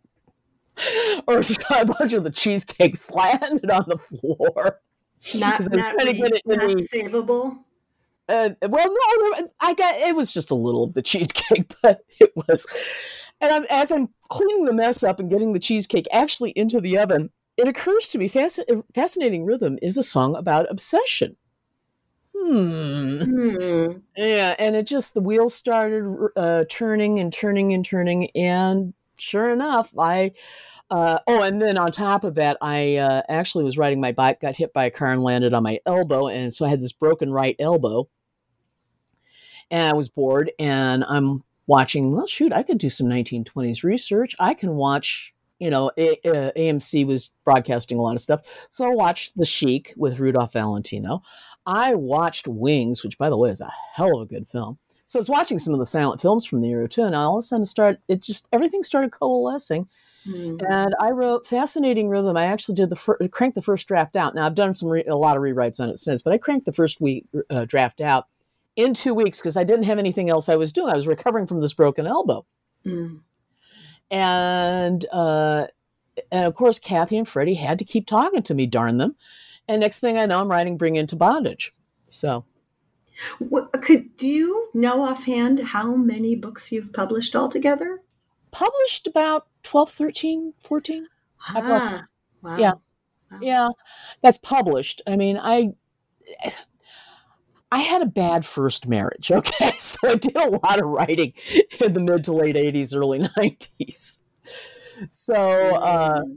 or 1.27 1.39
a 1.41 1.85
bunch 1.85 2.13
of 2.13 2.25
the 2.25 2.31
cheesecakes 2.31 3.11
landed 3.11 3.71
on 3.71 3.85
the 3.87 3.99
floor. 3.99 4.81
Not, 5.35 5.61
not, 5.73 5.95
trying 5.95 6.07
to 6.07 6.13
get 6.13 6.33
it 6.33 6.43
in 6.45 6.59
not 6.59 6.71
savable. 6.79 7.59
Uh, 8.29 8.51
well, 8.63 8.87
no, 8.87 9.49
I 9.61 9.73
got 9.75 9.95
it 9.97 10.15
was 10.15 10.35
just 10.35 10.51
a 10.51 10.55
little 10.55 10.85
of 10.85 10.95
the 10.95 11.03
cheesecake, 11.03 11.73
but 11.83 12.05
it 12.21 12.33
was. 12.37 12.67
And 13.41 13.53
I'm, 13.53 13.65
as 13.71 13.91
I'm 13.91 14.09
cleaning 14.29 14.67
the 14.67 14.73
mess 14.73 15.03
up 15.03 15.19
and 15.19 15.31
getting 15.31 15.53
the 15.53 15.61
cheesecake 15.61 16.07
actually 16.13 16.51
into 16.51 16.81
the 16.81 16.99
oven, 16.99 17.31
it 17.57 17.69
occurs 17.69 18.09
to 18.09 18.19
me 18.19 18.29
fasc- 18.29 18.83
fascinating 18.95 19.45
rhythm 19.45 19.79
is 19.81 19.97
a 19.97 20.03
song 20.03 20.37
about 20.37 20.71
obsession. 20.71 21.37
Hmm. 22.37 23.23
Hmm. 23.23 23.87
Yeah, 24.17 24.55
and 24.59 24.77
it 24.77 24.87
just 24.87 25.15
the 25.15 25.21
wheels 25.21 25.55
started 25.55 26.29
uh, 26.37 26.65
turning 26.71 27.19
and 27.19 27.33
turning 27.33 27.73
and 27.73 27.85
turning, 27.85 28.31
and 28.31 28.95
sure 29.21 29.51
enough, 29.51 29.93
I. 29.99 30.33
Uh, 30.91 31.19
oh, 31.27 31.43
and 31.43 31.61
then 31.61 31.77
on 31.77 31.93
top 31.93 32.25
of 32.25 32.37
that, 32.37 32.57
I 32.63 32.97
uh, 32.97 33.23
actually 33.29 33.65
was 33.65 33.77
riding 33.77 34.01
my 34.01 34.13
bike, 34.13 34.41
got 34.41 34.57
hit 34.57 34.73
by 34.73 34.87
a 34.87 34.91
car, 34.91 35.13
and 35.13 35.23
landed 35.23 35.53
on 35.53 35.63
my 35.63 35.81
elbow, 35.85 36.29
and 36.29 36.53
so 36.53 36.65
I 36.65 36.71
had 36.71 36.81
this 36.81 36.93
broken 36.93 37.31
right 37.31 37.55
elbow, 37.59 38.09
and 39.71 39.87
I 39.87 39.93
was 39.93 40.09
bored, 40.09 40.51
and 40.59 41.05
I'm 41.05 41.45
watching. 41.67 42.13
Well, 42.13 42.27
shoot, 42.27 42.53
I 42.53 42.63
could 42.63 42.79
do 42.79 42.89
some 42.89 43.07
1920s 43.07 43.83
research. 43.83 44.35
I 44.39 44.55
can 44.55 44.77
watch. 44.77 45.35
You 45.59 45.71
know, 45.71 45.91
A- 45.99 46.21
uh, 46.25 46.53
AMC 46.57 47.05
was 47.05 47.33
broadcasting 47.45 47.99
a 47.99 48.01
lot 48.01 48.15
of 48.15 48.21
stuff, 48.21 48.69
so 48.71 48.87
I 48.87 48.95
watched 48.95 49.37
The 49.37 49.45
Sheik 49.45 49.93
with 49.97 50.21
Rudolph 50.21 50.53
Valentino. 50.53 51.23
I 51.67 51.95
watched 51.97 52.49
Wings, 52.49 53.03
which 53.03 53.19
by 53.19 53.29
the 53.29 53.37
way 53.37 53.51
is 53.51 53.61
a 53.61 53.71
hell 53.93 54.17
of 54.17 54.23
a 54.23 54.33
good 54.33 54.49
film. 54.49 54.79
So 55.09 55.19
I 55.19 55.21
was 55.23 55.31
watching 55.31 55.59
some 55.59 55.73
of 55.73 55.79
the 55.79 55.87
silent 55.87 56.21
films 56.21 56.45
from 56.45 56.61
the 56.61 56.69
era 56.69 56.87
too, 56.87 57.03
and 57.03 57.15
all 57.15 57.39
of 57.39 57.41
a 57.41 57.43
sudden 57.43 57.65
started 57.65 57.99
it 58.09 58.21
just 58.23 58.47
everything 58.53 58.83
started 58.83 59.11
coalescing. 59.11 59.89
Hmm. 60.25 60.59
And 60.69 60.95
I 61.01 61.11
wrote 61.13 61.47
Fascinating 61.47 62.09
Rhythm. 62.11 62.37
I 62.37 62.45
actually 62.45 62.75
did 62.75 62.91
the 62.91 62.97
fir- 62.97 63.17
cranked 63.29 63.55
the 63.55 63.63
first 63.63 63.89
draft 63.89 64.17
out. 64.17 64.35
Now 64.35 64.45
I've 64.47 64.55
done 64.55 64.75
some 64.75 64.91
re- 64.91 65.05
a 65.05 65.17
lot 65.17 65.37
of 65.37 65.43
rewrites 65.43 65.81
on 65.81 65.89
it 65.89 65.99
since, 65.99 66.21
but 66.21 66.35
I 66.35 66.39
cranked 66.39 66.67
the 66.67 66.73
first 66.75 67.01
week 67.01 67.27
uh, 67.49 67.65
draft 67.65 68.03
out 68.03 68.27
in 68.77 68.93
two 68.93 69.15
weeks 69.15 69.39
because 69.41 69.57
I 69.57 69.65
didn't 69.65 69.85
have 69.87 69.99
anything 69.99 70.29
else 70.29 70.49
I 70.49 70.57
was 70.57 70.73
doing. 70.73 70.93
I 70.93 70.97
was 70.97 71.07
recovering 71.07 71.47
from 71.47 71.63
this 71.63 71.73
broken 71.73 72.07
elbow, 72.07 72.45
Hmm. 72.85 73.17
and 74.11 75.07
uh, 75.11 75.69
and 76.31 76.45
of 76.45 76.55
course 76.55 76.79
Kathy 76.79 77.17
and 77.17 77.27
Freddie 77.27 77.55
had 77.55 77.79
to 77.79 77.85
keep 77.87 78.07
talking 78.07 78.43
to 78.43 78.55
me. 78.55 78.67
Darn 78.67 78.99
them! 78.99 79.17
And 79.69 79.81
next 79.81 80.01
thing 80.01 80.19
I 80.19 80.27
know, 80.27 80.41
I'm 80.41 80.51
writing 80.51 80.77
Bring 80.77 80.97
Into 80.97 81.17
Bondage. 81.17 81.73
So. 82.05 82.45
What, 83.39 83.73
could 83.83 84.17
do 84.17 84.27
you 84.29 84.69
know 84.75 85.03
offhand 85.03 85.59
how 85.61 85.95
many 85.97 86.37
books 86.37 86.71
you've 86.73 86.93
published 86.93 87.35
altogether? 87.37 88.01
published 88.51 89.07
about 89.07 89.47
12 89.63 89.91
13 89.91 90.55
14 90.63 91.07
I've 91.55 91.67
lost- 91.69 91.87
Ah, 91.87 92.05
wow. 92.43 92.57
Yeah. 92.57 92.73
yeah. 93.43 93.69
That's 94.23 94.39
published. 94.39 95.03
I 95.07 95.17
mean 95.17 95.37
i 95.41 95.69
i 97.71 97.79
had 97.79 98.01
a 98.03 98.07
bad 98.07 98.45
first 98.47 98.87
marriage 98.89 99.31
okay? 99.33 99.73
So 99.79 100.09
i 100.09 100.15
did 100.15 100.37
a 100.37 100.49
lot 100.49 100.79
of 100.81 100.87
writing 100.89 101.35
in 101.81 101.93
the 101.93 102.01
mid 102.01 102.25
to 102.25 102.33
late 102.33 102.57
80s 102.57 102.95
early 102.97 103.19
90s 103.21 104.17
so 105.11 105.35
uh 105.35 106.23
Hmm. 106.23 106.33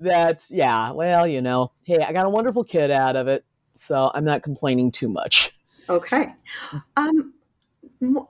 that's 0.00 0.50
yeah. 0.50 0.90
Well 0.90 1.26
you 1.26 1.40
know 1.40 1.70
hey 1.84 1.98
i 2.00 2.12
got 2.12 2.26
a 2.26 2.30
wonderful 2.30 2.64
kid 2.64 2.90
out 2.90 3.14
of 3.16 3.28
it 3.28 3.44
so 3.74 4.10
i'm 4.14 4.24
not 4.24 4.42
complaining 4.42 4.90
too 4.90 5.08
much 5.08 5.53
Okay. 5.88 6.34
Um, 6.96 7.34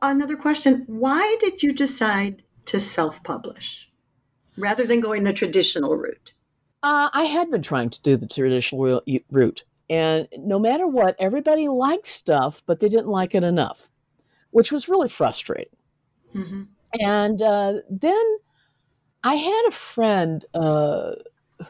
another 0.03 0.37
question: 0.37 0.85
Why 0.87 1.37
did 1.41 1.63
you 1.63 1.73
decide 1.73 2.43
to 2.67 2.79
self-publish 2.79 3.91
rather 4.57 4.85
than 4.85 5.01
going 5.01 5.25
the 5.25 5.33
traditional 5.33 5.97
route? 5.97 6.33
Uh, 6.83 7.11
I 7.13 7.25
had 7.25 7.51
been 7.51 7.63
trying 7.63 7.91
to 7.91 8.03
do 8.03 8.17
the 8.17 8.27
traditional 8.27 9.01
route, 9.31 9.65
and 9.89 10.29
no 10.39 10.59
matter 10.59 10.87
what, 10.87 11.17
everybody 11.19 11.69
liked 11.69 12.07
stuff, 12.07 12.63
but 12.67 12.81
they 12.81 12.89
didn't 12.89 13.09
like 13.09 13.35
it 13.35 13.43
enough, 13.43 13.89
which 14.51 14.71
was 14.73 14.89
really 14.89 15.09
frustrating. 15.09 15.77
hmm 16.33 16.63
And 17.01 17.41
uh, 17.43 17.75
then 17.89 18.25
I 19.23 19.35
had 19.37 19.65
a 19.69 19.73
friend 19.73 20.45
uh, 20.55 21.13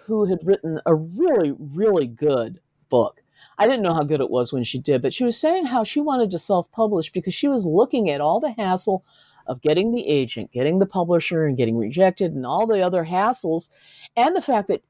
who 0.07 0.25
had 0.25 0.41
written 0.45 0.81
a 0.87 0.95
really, 0.95 1.55
really 1.59 2.07
good 2.07 2.61
book. 2.89 3.23
I 3.59 3.67
didn't 3.67 3.83
know 3.83 3.95
how 3.95 4.03
good 4.03 4.21
it 4.21 4.31
was 4.31 4.53
when 4.53 4.65
she 4.65 4.79
did, 4.79 5.03
but 5.03 5.15
she 5.15 5.25
was 5.25 5.39
saying 5.39 5.67
how 5.67 5.85
she 5.85 6.01
wanted 6.01 6.31
to 6.33 6.39
self 6.39 6.71
publish 6.71 7.11
because 7.13 7.35
she 7.35 7.49
was 7.49 7.67
looking 7.67 8.11
at 8.11 8.21
all 8.21 8.41
the 8.41 8.53
hassle 8.53 9.05
of 9.47 9.61
getting 9.61 9.93
the 9.93 10.09
agent, 10.09 10.53
getting 10.53 10.79
the 10.79 10.87
publisher, 10.87 11.45
and 11.45 11.57
getting 11.57 11.77
rejected, 11.77 12.33
and 12.33 12.47
all 12.47 12.67
the 12.67 12.81
other 12.81 13.05
hassles, 13.05 13.69
and 14.17 14.35
the 14.35 14.43
fact 14.43 14.69
that 14.69 14.83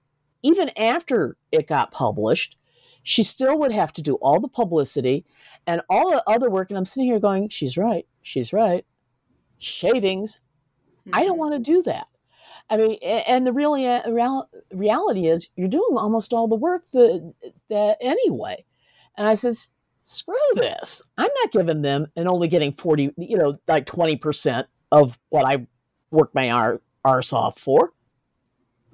even 0.42 0.70
after 0.76 1.36
it 1.50 1.66
got 1.66 1.90
published, 1.90 2.56
she 3.02 3.22
still 3.22 3.58
would 3.58 3.72
have 3.72 3.92
to 3.94 4.02
do 4.02 4.14
all 4.16 4.40
the 4.40 4.48
publicity 4.48 5.24
and 5.66 5.80
all 5.88 6.10
the 6.10 6.22
other 6.26 6.50
work. 6.50 6.70
And 6.70 6.78
I'm 6.78 6.84
sitting 6.84 7.08
here 7.08 7.20
going, 7.20 7.48
she's 7.48 7.76
right. 7.76 8.06
She's 8.22 8.52
right. 8.52 8.84
Shavings. 9.58 10.40
Mm-hmm. 11.00 11.14
I 11.14 11.20
don't 11.20 11.32
mm-hmm. 11.32 11.38
want 11.38 11.52
to 11.54 11.58
do 11.58 11.82
that. 11.84 12.06
I 12.70 12.76
mean, 12.76 12.98
and 13.02 13.46
the 13.46 13.52
really 13.52 13.84
real, 14.08 14.48
reality 14.72 15.28
is 15.28 15.50
you're 15.56 15.68
doing 15.68 15.96
almost 15.96 16.32
all 16.32 16.48
the 16.48 16.54
work 16.54 16.84
that, 16.92 17.34
that 17.68 17.98
anyway. 18.00 18.64
And 19.16 19.26
I 19.28 19.34
says, 19.34 19.68
screw 20.02 20.34
this. 20.54 21.02
I'm 21.18 21.30
not 21.42 21.52
giving 21.52 21.82
them 21.82 22.06
and 22.16 22.28
only 22.28 22.48
getting 22.48 22.72
40, 22.72 23.12
you 23.16 23.36
know, 23.36 23.58
like 23.68 23.86
20% 23.86 24.66
of 24.92 25.18
what 25.28 25.44
I 25.44 25.66
work 26.10 26.34
my 26.34 26.50
ar- 26.50 26.80
arse 27.04 27.32
off 27.32 27.58
for. 27.58 27.92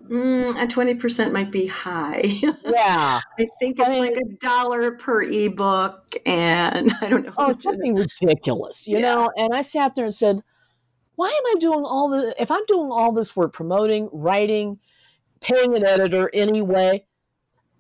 Mm, 0.09 0.61
a 0.61 0.67
twenty 0.67 0.95
percent 0.95 1.33
might 1.33 1.53
be 1.53 1.67
high. 1.67 2.23
Yeah, 2.65 3.21
I 3.39 3.49
think 3.61 3.79
it's 3.79 3.89
I 3.89 3.91
mean, 3.91 4.01
like 4.01 4.17
a 4.17 4.37
dollar 4.41 4.93
per 4.93 5.23
ebook, 5.23 6.17
and 6.25 6.91
I 7.01 7.09
don't 7.09 7.27
know. 7.27 7.35
Oh, 7.37 7.53
something 7.53 7.95
ridiculous, 7.95 8.89
you 8.89 8.99
yeah. 8.99 9.03
know. 9.15 9.31
And 9.37 9.55
I 9.55 9.61
sat 9.61 9.95
there 9.95 10.07
and 10.07 10.15
said, 10.15 10.43
"Why 11.21 11.29
am 11.29 11.55
I 11.55 11.61
doing 11.61 11.85
all 11.85 12.09
the? 12.09 12.35
If 12.41 12.51
I'm 12.51 12.65
doing 12.67 12.91
all 12.91 13.13
this 13.13 13.37
work, 13.37 13.53
promoting, 13.53 14.09
writing, 14.11 14.79
paying 15.41 15.77
an 15.77 15.85
editor 15.85 16.31
anyway, 16.33 17.05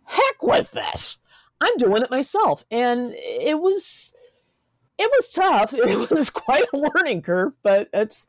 heck 0.04 0.42
with 0.42 0.70
this. 0.72 1.20
I'm 1.58 1.74
doing 1.78 2.02
it 2.02 2.10
myself." 2.10 2.66
And 2.70 3.14
it 3.14 3.58
was, 3.58 4.12
it 4.98 5.10
was 5.10 5.30
tough. 5.30 5.72
It 5.78 6.10
was 6.10 6.28
quite 6.28 6.66
a 6.74 6.76
learning 6.76 7.22
curve, 7.22 7.54
but 7.62 7.88
it's 7.94 8.28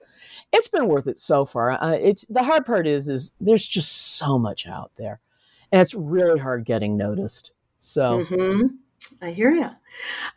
it's 0.54 0.70
been 0.70 0.88
worth 0.88 1.08
it 1.08 1.20
so 1.20 1.44
far. 1.44 1.72
Uh, 1.72 1.92
it's 1.92 2.24
the 2.28 2.44
hard 2.44 2.66
part 2.66 2.88
is 2.88 3.10
is 3.10 3.34
there's 3.42 3.68
just 3.68 4.16
so 4.16 4.40
much 4.40 4.66
out 4.66 4.94
there, 4.96 5.20
and 5.74 5.82
it's 5.82 5.94
really 5.94 6.40
hard 6.40 6.64
getting 6.64 6.96
noticed. 6.96 7.52
So 7.80 8.24
mm-hmm. 8.24 8.68
I 9.22 9.32
hear 9.32 9.52
you. 9.52 9.72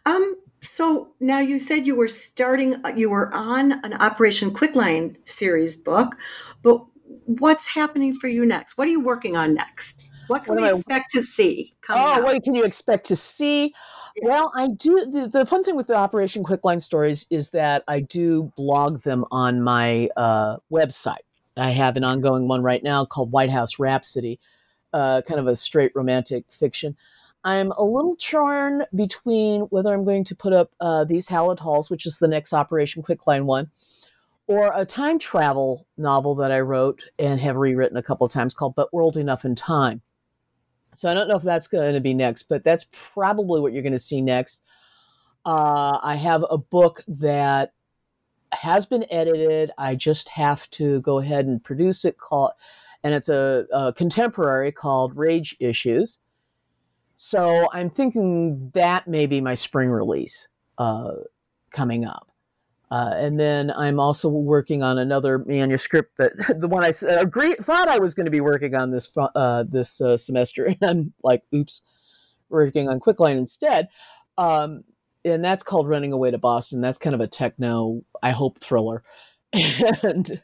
Um, 0.04 0.34
so 0.64 1.09
now 1.20 1.40
you 1.40 1.59
said 1.59 1.87
you 1.87 1.94
were 1.94 2.09
starting, 2.09 2.83
you 2.96 3.11
were 3.11 3.33
on 3.35 3.72
an 3.85 3.94
Operation 3.94 4.50
Quicklime 4.50 5.16
series 5.24 5.77
book, 5.77 6.16
but 6.62 6.85
what's 7.27 7.68
happening 7.68 8.14
for 8.14 8.29
you 8.29 8.46
next? 8.46 8.79
What 8.79 8.88
are 8.88 8.90
you 8.90 9.00
working 9.00 9.37
on 9.37 9.55
next? 9.55 10.11
What 10.29 10.44
can 10.44 10.55
what 10.55 10.62
we 10.62 10.70
expect 10.70 11.11
I, 11.14 11.18
to 11.18 11.27
see? 11.27 11.74
oh, 11.90 11.94
out? 11.94 12.24
what 12.24 12.42
can 12.42 12.55
you 12.55 12.64
expect 12.64 13.07
to 13.09 13.16
see? 13.16 13.74
Well, 14.22 14.53
I 14.55 14.68
do. 14.68 15.07
The, 15.11 15.29
the, 15.29 15.44
fun 15.44 15.64
thing 15.64 15.77
with 15.77 15.88
the 15.88 15.96
Operation 15.96 16.44
Quicklime 16.44 16.81
stories 16.81 17.27
is 17.31 17.50
that 17.50 17.85
I 17.88 18.00
do 18.00 18.53
blog 18.57 19.03
them 19.03 19.24
on 19.31 19.61
my 19.61 20.09
uh, 20.16 20.57
website. 20.72 21.24
I 21.57 21.70
have 21.70 21.96
an 21.96 22.05
ongoing 22.05 22.48
one 22.48 22.62
right 22.62 22.83
now 22.83 23.05
called 23.05 23.33
White 23.33 23.50
House 23.50 23.79
Rhapsody, 23.79 24.40
uh, 24.92 25.20
kind 25.27 25.40
of 25.40 25.46
a 25.46 25.57
straight 25.57 25.92
romantic 25.94 26.44
fiction. 26.50 26.96
I'm 27.44 27.72
a 27.72 27.85
little 27.85 28.16
torn 28.16 28.85
between 28.94 29.62
whether 29.62 29.92
I'm 29.92 30.04
going 30.04 30.24
to 30.24 30.35
put 30.35 30.54
up 30.54 30.70
uh, 30.80 31.04
These 31.04 31.28
Hallowed 31.28 31.61
Halls, 31.61 31.90
which 31.90 32.07
is 32.07 32.18
the 32.18 32.28
next 32.28 32.54
Operation 32.54 33.02
Quicklime 33.02 33.44
one, 33.44 33.70
or 34.46 34.72
a 34.74 34.87
time 34.87 35.18
travel 35.18 35.87
novel 35.98 36.35
that 36.37 36.50
I 36.50 36.61
wrote 36.61 37.04
and 37.18 37.38
have 37.40 37.57
rewritten 37.57 37.98
a 37.98 38.02
couple 38.02 38.26
of 38.26 38.33
times 38.33 38.54
called 38.54 38.74
But 38.74 38.94
World 38.94 39.18
Enough 39.18 39.44
in 39.44 39.54
Time. 39.54 40.00
So 40.94 41.11
I 41.11 41.14
don't 41.14 41.28
know 41.28 41.37
if 41.37 41.42
that's 41.42 41.66
going 41.66 41.94
to 41.94 42.00
be 42.00 42.14
next, 42.14 42.44
but 42.44 42.64
that's 42.64 42.87
probably 43.12 43.61
what 43.61 43.72
you're 43.72 43.83
going 43.83 43.92
to 43.92 43.98
see 43.98 44.22
next. 44.22 44.62
Uh, 45.44 45.98
I 46.02 46.14
have 46.14 46.46
a 46.48 46.57
book 46.57 47.02
that 47.09 47.74
has 48.52 48.87
been 48.87 49.04
edited. 49.11 49.70
I 49.76 49.96
just 49.96 50.30
have 50.30 50.70
to 50.70 51.00
go 51.02 51.18
ahead 51.18 51.44
and 51.46 51.62
produce 51.62 52.07
it. 52.07 52.16
Called, 52.16 52.52
and 53.02 53.14
it's 53.14 53.28
a, 53.28 53.66
a 53.72 53.92
contemporary 53.92 54.72
called 54.72 55.16
Rage 55.16 55.57
Issues. 55.61 56.20
So 57.14 57.68
I'm 57.72 57.90
thinking 57.90 58.70
that 58.74 59.07
may 59.07 59.27
be 59.27 59.40
my 59.40 59.55
spring 59.55 59.90
release 59.90 60.48
uh, 60.79 61.12
coming 61.70 62.05
up. 62.05 62.29
Uh, 62.90 63.12
and 63.16 63.40
then 63.40 63.72
I'm 63.72 63.98
also 63.98 64.29
working 64.29 64.83
on 64.83 64.98
another 64.98 65.38
manuscript 65.38 66.16
that 66.18 66.33
the 66.61 66.68
one 66.68 66.85
I 66.85 66.92
agreed, 67.09 67.59
thought 67.59 67.88
I 67.88 67.98
was 67.98 68.14
going 68.14 68.27
to 68.27 68.31
be 68.31 68.40
working 68.40 68.74
on 68.74 68.90
this 68.90 69.11
uh, 69.16 69.64
this 69.68 70.00
uh, 70.00 70.16
semester, 70.16 70.64
and 70.81 70.83
I'm 70.83 71.12
like, 71.22 71.42
oops, 71.55 71.83
working 72.50 72.88
on 72.88 73.00
Quicklime 73.00 73.38
instead. 73.38 73.88
Um, 74.38 74.85
and 75.24 75.44
that's 75.44 75.62
called 75.62 75.88
Running 75.88 76.12
Away 76.12 76.31
to 76.31 76.38
Boston. 76.38 76.81
That's 76.81 76.98
kind 76.98 77.14
of 77.14 77.20
a 77.20 77.27
techno, 77.27 78.03
I 78.22 78.31
hope, 78.31 78.61
thriller. 78.61 79.03
and 79.53 80.42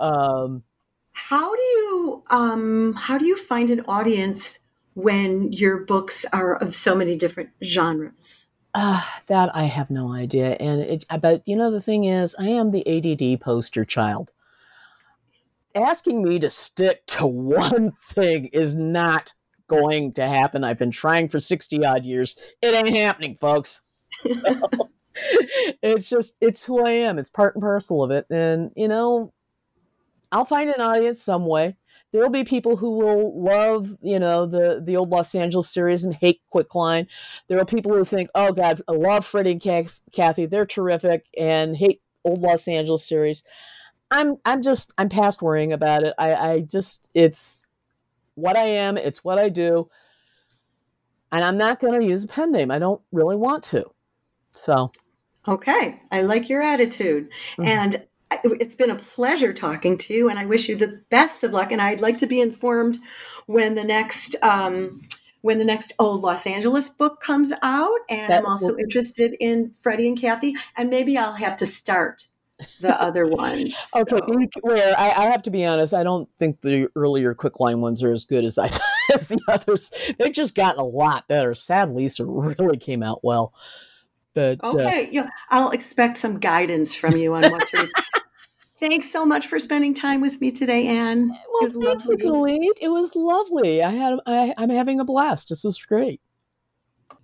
um, 0.00 0.62
how 1.12 1.54
do 1.54 1.62
you 1.62 2.24
um, 2.30 2.92
how 2.94 3.18
do 3.18 3.26
you 3.26 3.36
find 3.36 3.70
an 3.70 3.80
audience 3.86 4.60
when 4.94 5.52
your 5.52 5.78
books 5.78 6.24
are 6.32 6.56
of 6.56 6.74
so 6.74 6.94
many 6.94 7.16
different 7.16 7.50
genres? 7.62 8.46
Uh, 8.74 9.02
that 9.26 9.54
I 9.54 9.64
have 9.64 9.90
no 9.90 10.12
idea. 10.12 10.56
And 10.60 10.80
it, 10.80 11.04
but 11.20 11.42
you 11.46 11.56
know, 11.56 11.70
the 11.70 11.80
thing 11.80 12.04
is, 12.04 12.36
I 12.38 12.48
am 12.48 12.70
the 12.70 12.86
ADD 12.86 13.40
poster 13.40 13.84
child. 13.84 14.32
Asking 15.74 16.22
me 16.22 16.38
to 16.38 16.50
stick 16.50 17.04
to 17.06 17.26
one 17.28 17.92
thing 18.00 18.46
is 18.46 18.74
not 18.74 19.34
going 19.66 20.12
to 20.14 20.26
happen. 20.26 20.64
I've 20.64 20.78
been 20.78 20.90
trying 20.90 21.28
for 21.28 21.40
60 21.40 21.84
odd 21.84 22.04
years. 22.04 22.36
It 22.60 22.74
ain't 22.74 22.96
happening, 22.96 23.36
folks. 23.36 23.82
it's 25.82 26.08
just, 26.08 26.36
it's 26.40 26.64
who 26.64 26.84
I 26.84 26.90
am. 26.90 27.18
It's 27.18 27.30
part 27.30 27.54
and 27.54 27.62
parcel 27.62 28.02
of 28.02 28.10
it. 28.10 28.26
And, 28.30 28.70
you 28.76 28.88
know, 28.88 29.32
I'll 30.32 30.44
find 30.44 30.70
an 30.70 30.80
audience 30.80 31.20
some 31.20 31.46
way 31.46 31.76
there 32.12 32.22
will 32.22 32.30
be 32.30 32.44
people 32.44 32.76
who 32.76 32.98
will 32.98 33.40
love, 33.40 33.96
you 34.02 34.18
know, 34.18 34.46
the 34.46 34.82
the 34.84 34.96
old 34.96 35.10
Los 35.10 35.34
Angeles 35.34 35.70
series 35.70 36.04
and 36.04 36.14
hate 36.14 36.40
Quicklime. 36.50 37.06
There 37.48 37.58
are 37.58 37.64
people 37.64 37.92
who 37.92 38.04
think, 38.04 38.30
oh 38.34 38.52
God, 38.52 38.82
I 38.88 38.92
love 38.92 39.24
Freddie 39.24 39.52
and 39.64 39.90
Kathy, 40.12 40.46
they're 40.46 40.66
terrific, 40.66 41.26
and 41.38 41.76
hate 41.76 42.02
old 42.24 42.40
Los 42.40 42.66
Angeles 42.66 43.06
series. 43.06 43.44
I'm 44.10 44.38
I'm 44.44 44.62
just 44.62 44.92
I'm 44.98 45.08
past 45.08 45.40
worrying 45.40 45.72
about 45.72 46.02
it. 46.02 46.14
I, 46.18 46.34
I 46.34 46.60
just 46.62 47.08
it's 47.14 47.68
what 48.34 48.56
I 48.56 48.64
am, 48.64 48.96
it's 48.96 49.24
what 49.24 49.38
I 49.38 49.48
do. 49.48 49.88
And 51.32 51.44
I'm 51.44 51.56
not 51.56 51.78
gonna 51.78 52.02
use 52.02 52.24
a 52.24 52.28
pen 52.28 52.50
name. 52.50 52.72
I 52.72 52.80
don't 52.80 53.00
really 53.12 53.36
want 53.36 53.62
to. 53.64 53.84
So 54.50 54.90
Okay. 55.46 56.00
I 56.10 56.22
like 56.22 56.48
your 56.48 56.60
attitude. 56.60 57.30
Mm-hmm. 57.52 57.66
And 57.66 58.04
it's 58.44 58.76
been 58.76 58.90
a 58.90 58.96
pleasure 58.96 59.52
talking 59.52 59.96
to 59.98 60.14
you, 60.14 60.28
and 60.28 60.38
I 60.38 60.46
wish 60.46 60.68
you 60.68 60.76
the 60.76 61.00
best 61.10 61.42
of 61.44 61.52
luck. 61.52 61.72
And 61.72 61.82
I'd 61.82 62.00
like 62.00 62.18
to 62.18 62.26
be 62.26 62.40
informed 62.40 62.98
when 63.46 63.74
the 63.74 63.84
next 63.84 64.36
um, 64.42 65.02
when 65.42 65.58
the 65.58 65.64
next 65.64 65.92
old 65.98 66.20
Los 66.22 66.46
Angeles 66.46 66.88
book 66.88 67.20
comes 67.20 67.52
out. 67.62 67.98
And 68.08 68.30
that 68.30 68.40
I'm 68.40 68.46
also 68.46 68.76
interested 68.76 69.34
in 69.40 69.72
Freddie 69.74 70.08
and 70.08 70.20
Kathy, 70.20 70.54
and 70.76 70.90
maybe 70.90 71.16
I'll 71.16 71.32
have 71.32 71.56
to 71.56 71.66
start 71.66 72.26
the 72.80 73.00
other 73.00 73.26
ones. 73.26 73.74
So. 73.82 74.00
Okay, 74.00 74.48
where 74.60 74.98
I, 74.98 75.10
I, 75.10 75.30
have 75.30 75.42
to 75.42 75.50
be 75.50 75.64
honest, 75.64 75.94
I 75.94 76.02
don't 76.02 76.28
think 76.38 76.60
the 76.60 76.88
earlier 76.94 77.34
Quicklime 77.34 77.80
ones 77.80 78.02
are 78.02 78.12
as 78.12 78.24
good 78.24 78.44
as 78.44 78.58
I 78.58 78.66
as 79.14 79.28
the 79.28 79.40
others. 79.48 79.90
They've 80.18 80.32
just 80.32 80.54
gotten 80.54 80.80
a 80.80 80.84
lot 80.84 81.28
better. 81.28 81.54
Sad 81.54 81.90
Lisa 81.90 82.24
really 82.24 82.78
came 82.78 83.02
out 83.02 83.20
well. 83.24 83.54
But 84.34 84.62
okay, 84.62 85.06
uh, 85.06 85.08
yeah, 85.10 85.28
I'll 85.48 85.70
expect 85.70 86.16
some 86.16 86.38
guidance 86.38 86.94
from 86.94 87.16
you 87.16 87.34
on 87.34 87.50
what 87.50 87.66
to. 87.68 87.88
Thanks 88.80 89.10
so 89.12 89.26
much 89.26 89.46
for 89.46 89.58
spending 89.58 89.92
time 89.92 90.22
with 90.22 90.40
me 90.40 90.50
today, 90.50 90.86
Anne. 90.86 91.28
Well, 91.28 91.70
thank 91.70 91.84
lovely. 91.84 92.16
you, 92.18 92.32
Khalid. 92.32 92.78
It 92.80 92.88
was 92.88 93.14
lovely. 93.14 93.82
I 93.82 93.90
had 93.90 94.18
I, 94.24 94.54
I'm 94.56 94.70
having 94.70 94.98
a 94.98 95.04
blast. 95.04 95.50
This 95.50 95.66
is 95.66 95.76
great. 95.76 96.20